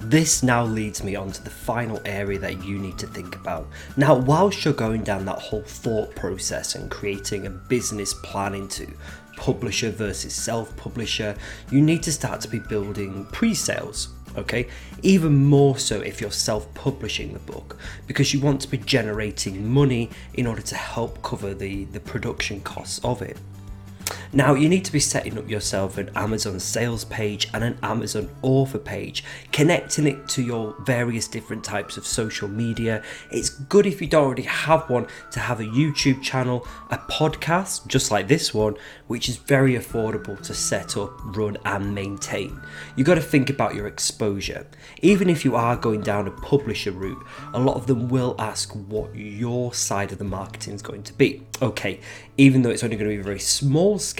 This 0.00 0.42
now 0.42 0.64
leads 0.64 1.04
me 1.04 1.16
on 1.16 1.32
to 1.32 1.44
the 1.44 1.50
final 1.50 2.00
area 2.06 2.38
that 2.38 2.64
you 2.64 2.78
need 2.78 2.96
to 2.98 3.06
think 3.06 3.36
about. 3.36 3.68
Now, 3.98 4.16
whilst 4.16 4.64
you're 4.64 4.72
going 4.72 5.02
down 5.02 5.26
that 5.26 5.38
whole 5.38 5.62
thought 5.62 6.14
process 6.14 6.76
and 6.76 6.90
creating 6.90 7.46
a 7.46 7.50
business 7.50 8.14
plan 8.14 8.54
into 8.54 8.90
publisher 9.38 9.90
versus 9.90 10.34
self 10.34 10.76
publisher, 10.76 11.34
you 11.70 11.80
need 11.80 12.02
to 12.02 12.12
start 12.12 12.40
to 12.42 12.48
be 12.48 12.58
building 12.58 13.24
pre 13.32 13.54
sales. 13.54 14.08
Okay, 14.36 14.68
even 15.02 15.34
more 15.34 15.78
so 15.78 16.00
if 16.00 16.20
you're 16.20 16.30
self 16.30 16.72
publishing 16.74 17.32
the 17.32 17.38
book 17.40 17.78
because 18.06 18.34
you 18.34 18.40
want 18.40 18.60
to 18.60 18.68
be 18.68 18.76
generating 18.78 19.66
money 19.66 20.10
in 20.34 20.46
order 20.46 20.62
to 20.62 20.74
help 20.74 21.22
cover 21.22 21.54
the, 21.54 21.84
the 21.86 22.00
production 22.00 22.60
costs 22.60 23.00
of 23.02 23.22
it. 23.22 23.38
Now, 24.32 24.52
you 24.52 24.68
need 24.68 24.84
to 24.84 24.92
be 24.92 25.00
setting 25.00 25.38
up 25.38 25.48
yourself 25.48 25.96
an 25.96 26.10
Amazon 26.14 26.60
sales 26.60 27.06
page 27.06 27.48
and 27.54 27.64
an 27.64 27.78
Amazon 27.82 28.28
author 28.42 28.78
page, 28.78 29.24
connecting 29.52 30.06
it 30.06 30.28
to 30.28 30.42
your 30.42 30.74
various 30.80 31.26
different 31.26 31.64
types 31.64 31.96
of 31.96 32.06
social 32.06 32.46
media. 32.46 33.02
It's 33.30 33.48
good 33.48 33.86
if 33.86 34.02
you 34.02 34.06
don't 34.06 34.26
already 34.26 34.42
have 34.42 34.90
one 34.90 35.06
to 35.30 35.40
have 35.40 35.60
a 35.60 35.64
YouTube 35.64 36.22
channel, 36.22 36.66
a 36.90 36.98
podcast, 36.98 37.86
just 37.86 38.10
like 38.10 38.28
this 38.28 38.52
one, 38.52 38.76
which 39.06 39.30
is 39.30 39.38
very 39.38 39.74
affordable 39.74 40.38
to 40.42 40.52
set 40.52 40.98
up, 40.98 41.12
run, 41.34 41.56
and 41.64 41.94
maintain. 41.94 42.60
You've 42.96 43.06
got 43.06 43.14
to 43.14 43.22
think 43.22 43.48
about 43.48 43.74
your 43.74 43.86
exposure. 43.86 44.66
Even 45.00 45.30
if 45.30 45.42
you 45.42 45.56
are 45.56 45.74
going 45.74 46.02
down 46.02 46.28
a 46.28 46.32
publisher 46.32 46.92
route, 46.92 47.24
a 47.54 47.58
lot 47.58 47.76
of 47.76 47.86
them 47.86 48.10
will 48.10 48.36
ask 48.38 48.72
what 48.74 49.14
your 49.14 49.72
side 49.72 50.12
of 50.12 50.18
the 50.18 50.24
marketing 50.24 50.74
is 50.74 50.82
going 50.82 51.02
to 51.04 51.14
be. 51.14 51.46
Okay, 51.62 52.00
even 52.36 52.62
though 52.62 52.70
it's 52.70 52.84
only 52.84 52.96
going 52.96 53.10
to 53.10 53.16
be 53.16 53.20
a 53.20 53.24
very 53.24 53.40
small 53.40 53.98
scale, 53.98 54.17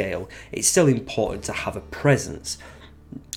it's 0.52 0.68
still 0.68 0.86
important 0.86 1.44
to 1.44 1.52
have 1.52 1.76
a 1.76 1.80
presence. 1.80 2.58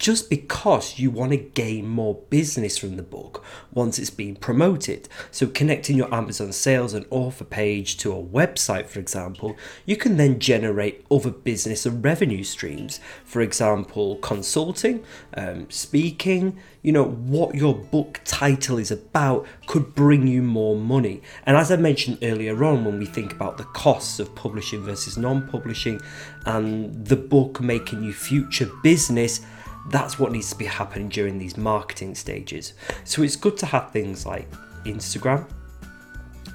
Just 0.01 0.31
because 0.31 0.97
you 0.97 1.11
want 1.11 1.31
to 1.31 1.37
gain 1.37 1.87
more 1.87 2.15
business 2.31 2.75
from 2.75 2.97
the 2.97 3.03
book 3.03 3.45
once 3.71 3.99
it's 3.99 4.09
been 4.09 4.35
promoted. 4.35 5.07
So, 5.29 5.45
connecting 5.45 5.95
your 5.95 6.11
Amazon 6.11 6.51
sales 6.53 6.95
and 6.95 7.05
author 7.11 7.43
page 7.43 7.97
to 7.97 8.11
a 8.11 8.21
website, 8.21 8.87
for 8.87 8.99
example, 8.99 9.55
you 9.85 9.95
can 9.95 10.17
then 10.17 10.39
generate 10.39 11.05
other 11.11 11.29
business 11.29 11.85
and 11.85 12.03
revenue 12.03 12.43
streams. 12.43 12.99
For 13.23 13.41
example, 13.41 14.15
consulting, 14.17 15.03
um, 15.35 15.69
speaking, 15.69 16.57
you 16.81 16.91
know, 16.91 17.05
what 17.05 17.53
your 17.53 17.75
book 17.75 18.21
title 18.25 18.79
is 18.79 18.89
about 18.89 19.45
could 19.67 19.93
bring 19.93 20.25
you 20.25 20.41
more 20.41 20.75
money. 20.75 21.21
And 21.45 21.55
as 21.55 21.71
I 21.71 21.75
mentioned 21.75 22.17
earlier 22.23 22.63
on, 22.63 22.85
when 22.85 22.97
we 22.97 23.05
think 23.05 23.33
about 23.33 23.59
the 23.59 23.65
costs 23.65 24.19
of 24.19 24.33
publishing 24.33 24.81
versus 24.81 25.15
non 25.15 25.47
publishing 25.47 26.01
and 26.47 27.05
the 27.05 27.15
book 27.15 27.61
making 27.61 28.03
you 28.03 28.13
future 28.13 28.67
business, 28.81 29.41
that's 29.89 30.19
what 30.19 30.31
needs 30.31 30.49
to 30.51 30.55
be 30.55 30.65
happening 30.65 31.09
during 31.09 31.37
these 31.37 31.57
marketing 31.57 32.15
stages. 32.15 32.73
So 33.03 33.23
it's 33.23 33.35
good 33.35 33.57
to 33.57 33.65
have 33.65 33.91
things 33.91 34.25
like 34.25 34.49
Instagram, 34.85 35.47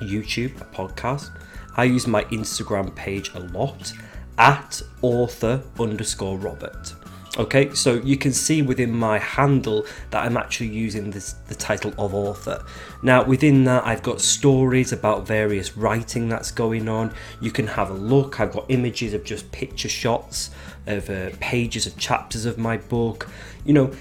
YouTube, 0.00 0.60
a 0.60 0.64
podcast. 0.66 1.30
I 1.76 1.84
use 1.84 2.06
my 2.06 2.24
Instagram 2.24 2.94
page 2.94 3.30
a 3.34 3.40
lot 3.40 3.92
at 4.38 4.80
author 5.02 5.62
underscore 5.78 6.38
Robert. 6.38 6.94
Okay, 7.38 7.74
so 7.74 7.96
you 7.96 8.16
can 8.16 8.32
see 8.32 8.62
within 8.62 8.96
my 8.96 9.18
handle 9.18 9.84
that 10.10 10.24
I'm 10.24 10.38
actually 10.38 10.68
using 10.68 11.10
this, 11.10 11.34
the 11.48 11.54
title 11.54 11.92
of 11.98 12.14
author. 12.14 12.64
Now, 13.02 13.24
within 13.24 13.64
that, 13.64 13.86
I've 13.86 14.02
got 14.02 14.22
stories 14.22 14.90
about 14.90 15.26
various 15.26 15.76
writing 15.76 16.30
that's 16.30 16.50
going 16.50 16.88
on. 16.88 17.12
You 17.42 17.50
can 17.50 17.66
have 17.66 17.90
a 17.90 17.94
look. 17.94 18.40
I've 18.40 18.52
got 18.52 18.64
images 18.70 19.12
of 19.12 19.22
just 19.22 19.52
picture 19.52 19.90
shots 19.90 20.50
of 20.86 21.10
uh, 21.10 21.30
pages 21.38 21.86
of 21.86 21.98
chapters 21.98 22.46
of 22.46 22.56
my 22.56 22.78
book. 22.78 23.28
You 23.66 23.74
know, 23.74 23.92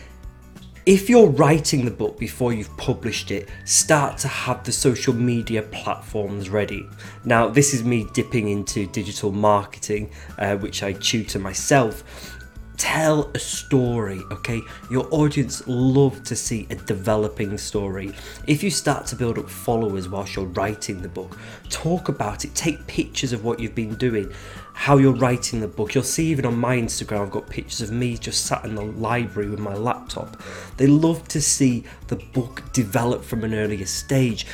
if 0.85 1.09
you're 1.09 1.29
writing 1.29 1.83
the 1.83 1.89
book 1.89 2.19
before 2.19 2.53
you've 2.53 2.77
published 2.77 3.31
it, 3.31 3.49
start 3.65 4.19
to 4.19 4.27
have 4.27 4.63
the 4.63 4.71
social 4.71 5.13
media 5.13 5.63
platforms 5.63 6.47
ready. 6.47 6.87
Now, 7.23 7.49
this 7.49 7.73
is 7.73 7.83
me 7.83 8.07
dipping 8.13 8.49
into 8.49 8.85
digital 8.87 9.31
marketing, 9.31 10.11
uh, 10.37 10.57
which 10.57 10.83
I 10.83 10.93
tutor 10.93 11.39
myself 11.39 12.34
tell 12.77 13.29
a 13.33 13.39
story 13.39 14.21
okay? 14.31 14.61
Your 14.89 15.07
audience 15.11 15.63
love 15.67 16.23
to 16.23 16.35
see 16.35 16.67
a 16.69 16.75
developing 16.75 17.57
story. 17.57 18.13
If 18.47 18.63
you 18.63 18.71
start 18.71 19.05
to 19.07 19.15
build 19.15 19.37
up 19.37 19.49
followers 19.49 20.09
whilst 20.09 20.35
you're 20.35 20.45
writing 20.45 21.01
the 21.01 21.09
book 21.09 21.37
talk 21.69 22.09
about 22.09 22.45
it. 22.45 22.53
Take 22.55 22.85
pictures 22.87 23.33
of 23.33 23.43
what 23.43 23.59
you've 23.59 23.75
been 23.75 23.95
doing 23.95 24.31
how 24.75 24.97
you're 24.97 25.13
writing 25.13 25.61
the 25.61 25.67
book. 25.67 25.95
You'll 25.95 26.03
see 26.03 26.27
even 26.27 26.45
on 26.45 26.57
my 26.57 26.75
instagram 26.75 27.21
i've 27.21 27.31
got 27.31 27.49
pictures 27.49 27.81
of 27.81 27.91
me 27.91 28.17
just 28.17 28.45
sat 28.45 28.65
in 28.65 28.75
the 28.75 28.83
library 28.83 29.49
with 29.49 29.59
my 29.59 29.73
laptop. 29.73 30.37
They 30.77 30.85
love 30.85 31.27
to 31.29 31.41
see 31.41 31.85
the 32.07 32.17
book 32.17 32.61
develop 32.73 33.23
from 33.23 33.43
an 33.45 33.53
earlier 33.53 33.85
stage. 33.85 34.45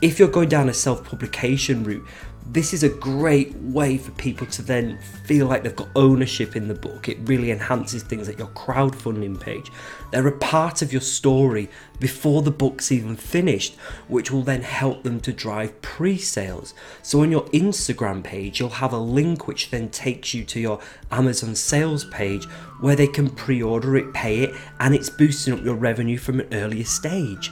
If 0.00 0.18
you're 0.18 0.28
going 0.28 0.48
down 0.48 0.70
a 0.70 0.74
self-publication 0.74 1.84
route 1.84 2.06
this 2.48 2.72
is 2.72 2.84
a 2.84 2.88
great 2.88 3.54
way 3.56 3.98
for 3.98 4.12
people 4.12 4.46
to 4.46 4.62
then 4.62 4.98
feel 5.24 5.46
like 5.46 5.62
they've 5.62 5.74
got 5.74 5.88
ownership 5.96 6.54
in 6.54 6.68
the 6.68 6.74
book. 6.74 7.08
It 7.08 7.18
really 7.24 7.50
enhances 7.50 8.02
things 8.02 8.28
at 8.28 8.38
your 8.38 8.48
crowdfunding 8.48 9.40
page. 9.40 9.70
They're 10.12 10.28
a 10.28 10.38
part 10.38 10.80
of 10.80 10.92
your 10.92 11.02
story 11.02 11.68
before 11.98 12.42
the 12.42 12.52
book's 12.52 12.92
even 12.92 13.16
finished, 13.16 13.74
which 14.06 14.30
will 14.30 14.42
then 14.42 14.62
help 14.62 15.02
them 15.02 15.20
to 15.20 15.32
drive 15.32 15.82
pre 15.82 16.16
sales. 16.16 16.72
So, 17.02 17.22
on 17.22 17.32
your 17.32 17.46
Instagram 17.46 18.22
page, 18.22 18.60
you'll 18.60 18.70
have 18.70 18.92
a 18.92 18.98
link 18.98 19.48
which 19.48 19.70
then 19.70 19.88
takes 19.90 20.32
you 20.32 20.44
to 20.44 20.60
your 20.60 20.80
Amazon 21.10 21.56
sales 21.56 22.04
page 22.04 22.44
where 22.80 22.96
they 22.96 23.08
can 23.08 23.28
pre 23.28 23.60
order 23.60 23.96
it, 23.96 24.14
pay 24.14 24.40
it, 24.44 24.54
and 24.78 24.94
it's 24.94 25.10
boosting 25.10 25.54
up 25.54 25.64
your 25.64 25.74
revenue 25.74 26.18
from 26.18 26.40
an 26.40 26.48
earlier 26.52 26.84
stage. 26.84 27.50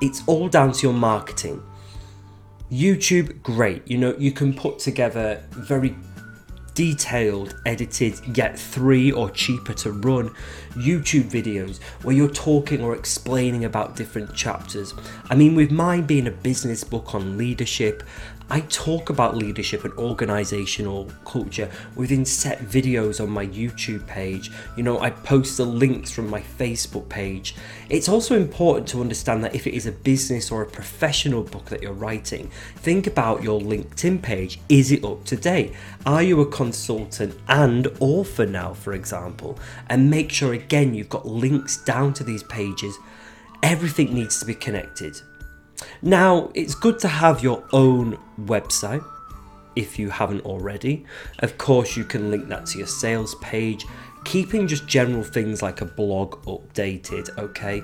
It's 0.00 0.22
all 0.26 0.48
down 0.48 0.72
to 0.72 0.86
your 0.86 0.96
marketing. 0.96 1.62
YouTube, 2.70 3.42
great. 3.42 3.88
You 3.88 3.98
know, 3.98 4.14
you 4.18 4.32
can 4.32 4.54
put 4.54 4.78
together 4.78 5.42
very 5.50 5.96
detailed, 6.74 7.56
edited, 7.66 8.14
yet 8.36 8.58
three 8.58 9.10
or 9.12 9.30
cheaper 9.30 9.74
to 9.74 9.92
run 9.92 10.34
YouTube 10.74 11.30
videos 11.30 11.80
where 12.02 12.14
you're 12.14 12.28
talking 12.28 12.82
or 12.82 12.94
explaining 12.94 13.64
about 13.64 13.96
different 13.96 14.34
chapters. 14.34 14.94
I 15.28 15.34
mean, 15.34 15.54
with 15.54 15.70
mine 15.70 16.02
being 16.02 16.26
a 16.26 16.32
business 16.32 16.84
book 16.84 17.14
on 17.14 17.38
leadership, 17.38 18.02
I 18.52 18.62
talk 18.62 19.10
about 19.10 19.36
leadership 19.36 19.84
and 19.84 19.94
organizational 19.94 21.08
culture 21.24 21.70
within 21.94 22.24
set 22.24 22.58
videos 22.58 23.22
on 23.22 23.30
my 23.30 23.46
YouTube 23.46 24.04
page. 24.08 24.50
You 24.76 24.82
know, 24.82 24.98
I 24.98 25.10
post 25.10 25.56
the 25.56 25.64
links 25.64 26.10
from 26.10 26.28
my 26.28 26.40
Facebook 26.40 27.08
page. 27.08 27.54
It's 27.88 28.08
also 28.08 28.36
important 28.36 28.88
to 28.88 29.00
understand 29.00 29.44
that 29.44 29.54
if 29.54 29.68
it 29.68 29.74
is 29.74 29.86
a 29.86 29.92
business 29.92 30.50
or 30.50 30.62
a 30.62 30.66
professional 30.66 31.44
book 31.44 31.66
that 31.66 31.80
you're 31.80 31.92
writing, 31.92 32.50
think 32.78 33.06
about 33.06 33.40
your 33.40 33.60
LinkedIn 33.60 34.20
page. 34.20 34.58
Is 34.68 34.90
it 34.90 35.04
up 35.04 35.24
to 35.26 35.36
date? 35.36 35.72
Are 36.04 36.22
you 36.22 36.40
a 36.40 36.46
consultant 36.46 37.36
and 37.46 37.86
author 38.00 38.46
now, 38.46 38.74
for 38.74 38.94
example? 38.94 39.60
And 39.88 40.10
make 40.10 40.32
sure 40.32 40.54
again 40.62 40.94
you've 40.94 41.08
got 41.08 41.26
links 41.26 41.82
down 41.84 42.12
to 42.14 42.24
these 42.24 42.42
pages. 42.44 42.98
Everything 43.62 44.14
needs 44.14 44.38
to 44.40 44.46
be 44.46 44.54
connected. 44.54 45.20
Now, 46.02 46.50
it's 46.54 46.74
good 46.74 46.98
to 47.00 47.08
have 47.08 47.42
your 47.42 47.64
own 47.72 48.18
website 48.38 49.04
if 49.76 49.98
you 49.98 50.10
haven't 50.10 50.44
already. 50.44 51.04
Of 51.38 51.58
course, 51.58 51.96
you 51.96 52.04
can 52.04 52.30
link 52.30 52.48
that 52.48 52.66
to 52.66 52.78
your 52.78 52.86
sales 52.86 53.34
page, 53.36 53.86
keeping 54.24 54.66
just 54.66 54.86
general 54.86 55.22
things 55.22 55.62
like 55.62 55.80
a 55.80 55.86
blog 55.86 56.42
updated, 56.44 57.36
okay? 57.38 57.82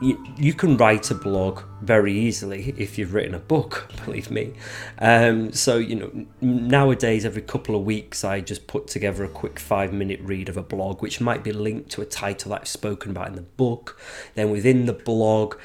You, 0.00 0.22
you 0.36 0.52
can 0.52 0.76
write 0.76 1.10
a 1.10 1.14
blog 1.14 1.62
very 1.80 2.12
easily 2.12 2.74
if 2.76 2.98
you've 2.98 3.14
written 3.14 3.34
a 3.34 3.38
book, 3.38 3.90
believe 4.04 4.30
me. 4.30 4.52
Um, 4.98 5.52
so, 5.52 5.78
you 5.78 5.94
know, 5.94 6.26
nowadays, 6.40 7.24
every 7.24 7.42
couple 7.42 7.74
of 7.74 7.82
weeks, 7.82 8.22
I 8.24 8.40
just 8.40 8.66
put 8.66 8.88
together 8.88 9.24
a 9.24 9.28
quick 9.28 9.58
five 9.58 9.92
minute 9.92 10.20
read 10.22 10.48
of 10.48 10.56
a 10.56 10.62
blog, 10.62 11.00
which 11.00 11.20
might 11.20 11.42
be 11.42 11.52
linked 11.52 11.90
to 11.92 12.02
a 12.02 12.06
title 12.06 12.50
that 12.50 12.62
I've 12.62 12.68
spoken 12.68 13.10
about 13.10 13.28
in 13.28 13.36
the 13.36 13.42
book. 13.42 13.98
Then 14.34 14.50
within 14.50 14.84
the 14.86 14.92
blog, 14.92 15.56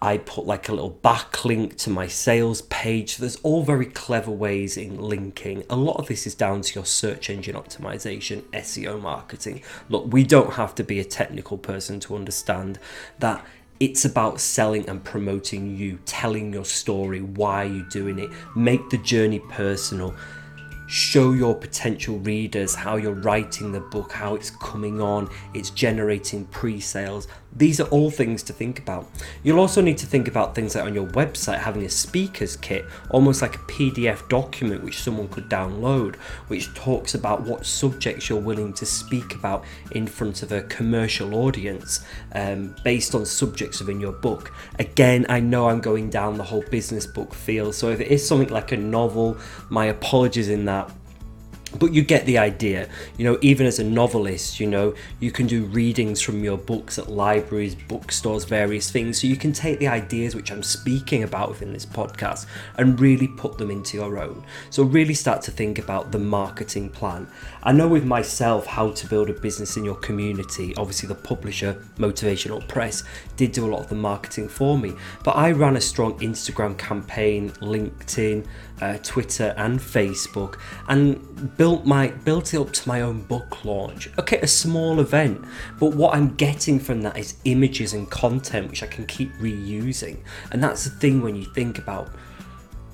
I 0.00 0.18
put 0.18 0.46
like 0.46 0.68
a 0.68 0.72
little 0.72 0.98
backlink 1.02 1.76
to 1.78 1.90
my 1.90 2.06
sales 2.06 2.62
page. 2.62 3.16
There's 3.16 3.36
all 3.36 3.64
very 3.64 3.86
clever 3.86 4.30
ways 4.30 4.76
in 4.76 4.96
linking. 5.00 5.64
A 5.68 5.76
lot 5.76 5.96
of 5.96 6.06
this 6.06 6.26
is 6.26 6.34
down 6.36 6.62
to 6.62 6.74
your 6.74 6.86
search 6.86 7.28
engine 7.28 7.56
optimization, 7.56 8.42
SEO 8.52 9.00
marketing. 9.00 9.62
Look, 9.88 10.12
we 10.12 10.22
don't 10.22 10.54
have 10.54 10.74
to 10.76 10.84
be 10.84 11.00
a 11.00 11.04
technical 11.04 11.58
person 11.58 11.98
to 12.00 12.14
understand 12.14 12.78
that 13.18 13.44
it's 13.80 14.04
about 14.04 14.40
selling 14.40 14.88
and 14.88 15.02
promoting 15.02 15.76
you, 15.76 15.98
telling 16.04 16.52
your 16.52 16.64
story, 16.64 17.20
why 17.20 17.64
you're 17.64 17.88
doing 17.88 18.18
it, 18.18 18.30
make 18.56 18.88
the 18.90 18.98
journey 18.98 19.40
personal. 19.48 20.14
Show 20.88 21.32
your 21.32 21.54
potential 21.54 22.18
readers 22.20 22.74
how 22.74 22.96
you're 22.96 23.12
writing 23.12 23.72
the 23.72 23.80
book, 23.80 24.10
how 24.10 24.34
it's 24.34 24.50
coming 24.50 25.00
on, 25.00 25.28
it's 25.54 25.70
generating 25.70 26.46
pre 26.46 26.80
sales. 26.80 27.28
These 27.56 27.80
are 27.80 27.88
all 27.88 28.10
things 28.10 28.42
to 28.44 28.52
think 28.52 28.78
about. 28.78 29.08
You'll 29.42 29.58
also 29.58 29.80
need 29.80 29.98
to 29.98 30.06
think 30.06 30.28
about 30.28 30.54
things 30.54 30.74
like 30.74 30.84
on 30.84 30.94
your 30.94 31.06
website 31.08 31.58
having 31.58 31.82
a 31.84 31.88
speaker's 31.88 32.56
kit, 32.56 32.84
almost 33.10 33.42
like 33.42 33.56
a 33.56 33.58
PDF 33.60 34.28
document 34.28 34.84
which 34.84 35.02
someone 35.02 35.28
could 35.28 35.48
download, 35.48 36.16
which 36.48 36.72
talks 36.74 37.14
about 37.14 37.42
what 37.42 37.66
subjects 37.66 38.28
you're 38.28 38.40
willing 38.40 38.72
to 38.74 38.86
speak 38.86 39.34
about 39.34 39.64
in 39.92 40.06
front 40.06 40.42
of 40.42 40.52
a 40.52 40.62
commercial 40.62 41.34
audience 41.34 42.04
um, 42.32 42.76
based 42.84 43.14
on 43.14 43.24
subjects 43.24 43.80
within 43.80 44.00
your 44.00 44.12
book. 44.12 44.52
Again, 44.78 45.26
I 45.28 45.40
know 45.40 45.68
I'm 45.68 45.80
going 45.80 46.10
down 46.10 46.36
the 46.36 46.44
whole 46.44 46.64
business 46.70 47.06
book 47.06 47.34
feel, 47.34 47.72
so 47.72 47.90
if 47.90 48.00
it 48.00 48.08
is 48.08 48.26
something 48.26 48.48
like 48.48 48.72
a 48.72 48.76
novel, 48.76 49.38
my 49.70 49.86
apologies 49.86 50.48
in 50.48 50.66
that 50.66 50.90
but 51.76 51.92
you 51.92 52.02
get 52.02 52.24
the 52.26 52.38
idea. 52.38 52.88
You 53.16 53.24
know 53.24 53.38
even 53.42 53.66
as 53.66 53.78
a 53.78 53.84
novelist 53.84 54.60
you 54.60 54.66
know 54.66 54.94
you 55.20 55.30
can 55.30 55.46
do 55.46 55.64
readings 55.64 56.20
from 56.20 56.42
your 56.42 56.58
books 56.58 56.98
at 56.98 57.10
libraries 57.10 57.74
bookstores 57.74 58.44
various 58.44 58.90
things. 58.90 59.20
So 59.20 59.26
you 59.26 59.36
can 59.36 59.52
take 59.52 59.78
the 59.78 59.88
ideas 59.88 60.34
which 60.34 60.50
i'm 60.50 60.62
speaking 60.62 61.22
about 61.22 61.48
within 61.48 61.72
this 61.72 61.86
podcast 61.86 62.46
and 62.76 62.98
really 63.00 63.28
put 63.28 63.58
them 63.58 63.70
into 63.70 63.96
your 63.96 64.18
own. 64.18 64.44
So 64.70 64.82
really 64.82 65.14
start 65.14 65.42
to 65.42 65.50
think 65.50 65.78
about 65.78 66.12
the 66.12 66.18
marketing 66.18 66.90
plan. 66.90 67.28
I 67.62 67.72
know 67.72 67.88
with 67.88 68.04
myself 68.04 68.66
how 68.66 68.92
to 68.92 69.06
build 69.06 69.30
a 69.30 69.34
business 69.34 69.76
in 69.76 69.84
your 69.84 69.96
community. 69.96 70.74
Obviously 70.76 71.08
the 71.08 71.14
publisher 71.14 71.84
motivational 71.98 72.66
press 72.68 73.04
did 73.36 73.52
do 73.52 73.66
a 73.66 73.70
lot 73.70 73.80
of 73.80 73.88
the 73.88 73.94
marketing 73.94 74.48
for 74.48 74.78
me. 74.78 74.94
But 75.24 75.36
i 75.36 75.50
ran 75.50 75.76
a 75.76 75.80
strong 75.80 76.18
instagram 76.20 76.76
campaign 76.78 77.50
linkedin 77.60 78.46
uh, 78.80 78.98
twitter 79.02 79.54
and 79.56 79.78
facebook 79.78 80.58
and 80.88 81.56
built 81.56 81.84
my 81.84 82.08
built 82.08 82.54
it 82.54 82.60
up 82.60 82.72
to 82.72 82.88
my 82.88 83.00
own 83.02 83.22
book 83.22 83.64
launch. 83.64 84.08
Okay, 84.18 84.38
a 84.40 84.46
small 84.46 85.00
event, 85.00 85.44
but 85.78 85.94
what 85.94 86.14
I'm 86.14 86.34
getting 86.36 86.78
from 86.78 87.02
that 87.02 87.16
is 87.16 87.36
images 87.44 87.94
and 87.94 88.10
content 88.10 88.70
which 88.70 88.82
I 88.82 88.86
can 88.86 89.06
keep 89.06 89.32
reusing. 89.34 90.18
And 90.50 90.62
that's 90.62 90.84
the 90.84 90.90
thing 90.90 91.22
when 91.22 91.36
you 91.36 91.44
think 91.44 91.78
about 91.78 92.10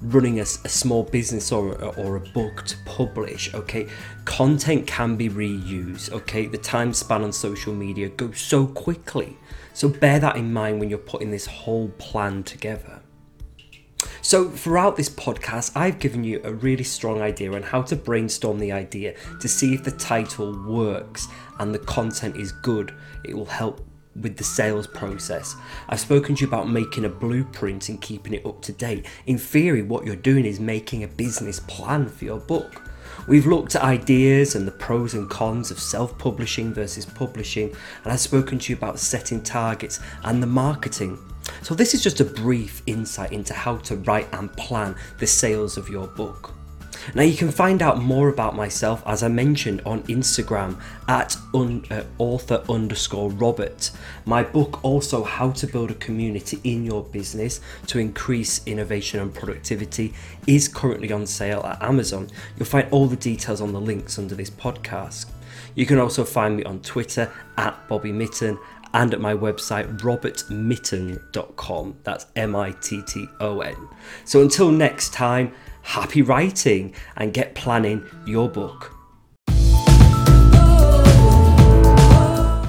running 0.03 0.39
a, 0.39 0.43
a 0.43 0.69
small 0.69 1.03
business 1.03 1.51
or, 1.51 1.83
or 1.97 2.17
a 2.17 2.21
book 2.21 2.65
to 2.67 2.77
publish, 2.85 3.55
okay, 3.55 3.89
content 4.25 4.87
can 4.87 5.17
be 5.17 5.31
reused, 5.31 6.13
okay? 6.13 6.47
The 6.47 6.59
time 6.59 6.93
span 6.93 7.23
on 7.23 7.33
social 7.33 7.73
media 7.75 8.09
goes 8.11 8.41
so 8.41 8.67
quickly. 8.67 9.39
So 9.73 9.89
bear 9.89 10.21
that 10.21 10.37
in 10.37 10.53
mind 10.53 10.79
when 10.79 10.91
you're 10.91 10.99
putting 10.99 11.31
this 11.31 11.47
whole 11.47 11.89
plan 11.99 12.43
together. 12.43 13.01
So, 14.23 14.49
throughout 14.49 14.97
this 14.97 15.09
podcast, 15.09 15.73
I've 15.77 15.99
given 15.99 16.25
you 16.25 16.41
a 16.45 16.53
really 16.53 16.85
strong 16.85 17.21
idea 17.21 17.53
on 17.53 17.63
how 17.63 17.83
to 17.83 17.97
brainstorm 17.97 18.59
the 18.59 18.73
idea 18.73 19.15
to 19.41 19.49
see 19.49 19.75
if 19.75 19.85
the 19.85 19.91
title 19.91 20.53
works 20.67 21.29
and 21.59 21.75
the 21.75 21.79
content 21.79 22.37
is 22.37 22.53
good. 22.53 22.95
It 23.25 23.35
will 23.35 23.45
help 23.45 23.87
with 24.21 24.37
the 24.37 24.45
sales 24.45 24.87
process. 24.87 25.57
I've 25.89 26.01
spoken 26.01 26.35
to 26.37 26.43
you 26.43 26.49
about 26.49 26.69
making 26.69 27.05
a 27.05 27.09
blueprint 27.09 27.89
and 27.89 28.01
keeping 28.01 28.35
it 28.35 28.47
up 28.47 28.63
to 28.63 28.73
date. 28.73 29.07
In 29.27 29.39
theory, 29.39 29.83
what 29.83 30.05
you're 30.05 30.17
doing 30.17 30.45
is 30.45 30.61
making 30.61 31.03
a 31.03 31.09
business 31.09 31.61
plan 31.61 32.09
for 32.09 32.25
your 32.25 32.41
book. 32.41 32.83
We've 33.27 33.47
looked 33.47 33.75
at 33.75 33.83
ideas 33.83 34.55
and 34.55 34.67
the 34.67 34.73
pros 34.73 35.15
and 35.15 35.29
cons 35.31 35.71
of 35.71 35.79
self 35.79 36.17
publishing 36.19 36.75
versus 36.75 37.07
publishing, 37.07 37.75
and 38.03 38.13
I've 38.13 38.21
spoken 38.21 38.59
to 38.59 38.73
you 38.73 38.77
about 38.77 38.99
setting 38.99 39.43
targets 39.43 40.01
and 40.25 40.43
the 40.43 40.47
marketing. 40.47 41.19
So, 41.65 41.75
this 41.75 41.95
is 41.95 42.03
just 42.03 42.21
a 42.21 42.27
brief 42.27 42.83
insight 42.85 43.33
into 43.33 43.55
how 43.55 43.79
to 43.79 43.97
write 43.97 44.29
and 44.35 44.53
plan 44.53 44.95
the 45.19 45.27
sales 45.27 45.79
of 45.79 45.89
your 45.89 46.07
book. 46.09 46.53
Now, 47.15 47.23
you 47.23 47.35
can 47.35 47.51
find 47.51 47.81
out 47.81 48.03
more 48.03 48.29
about 48.29 48.55
myself, 48.55 49.03
as 49.07 49.23
I 49.23 49.29
mentioned, 49.29 49.81
on 49.87 50.03
Instagram 50.03 50.79
at 51.09 51.39
un, 51.55 51.83
uh, 51.91 52.03
author 52.19 52.63
underscore 52.69 53.31
Robert. 53.31 53.93
My 54.27 54.43
book, 54.43 54.85
also, 54.85 55.25
How 55.25 55.53
to 55.53 55.67
Build 55.67 55.91
a 55.91 55.95
Community 55.95 56.61
in 56.65 56.85
Your 56.85 57.03
Business 57.03 57.63
to 57.87 57.99
Increase 57.99 58.61
Innovation 58.67 59.21
and 59.21 59.33
Productivity, 59.33 60.13
is 60.47 60.69
currently 60.69 61.13
on 61.13 61.25
sale 61.25 61.63
at 61.65 61.83
Amazon. 61.83 62.29
You'll 62.59 62.67
find 62.67 62.89
all 62.91 63.07
the 63.07 63.17
details 63.17 63.63
on 63.63 63.73
the 63.73 63.81
links 63.81 64.19
under 64.19 64.35
this 64.35 64.51
podcast. 64.51 65.31
You 65.75 65.87
can 65.87 65.99
also 65.99 66.25
find 66.25 66.59
me 66.59 66.65
on 66.65 66.81
Twitter 66.81 67.33
at 67.57 67.89
Bobby 67.89 68.13
Mitton 68.13 68.59
and 68.95 69.13
at 69.13 69.21
my 69.21 69.35
website 69.35 69.99
robertmitton.com. 69.99 71.97
That's 72.05 72.27
M 72.37 72.57
I 72.57 72.71
T 72.71 73.03
T 73.03 73.29
O 73.41 73.61
N. 73.61 73.77
So 74.25 74.41
until 74.41 74.71
next 74.71 75.13
time, 75.13 75.53
happy 75.83 76.23
writing 76.23 76.95
and 77.17 77.35
get 77.35 77.55
planning 77.55 78.07
your 78.25 78.49
book. 78.49 78.94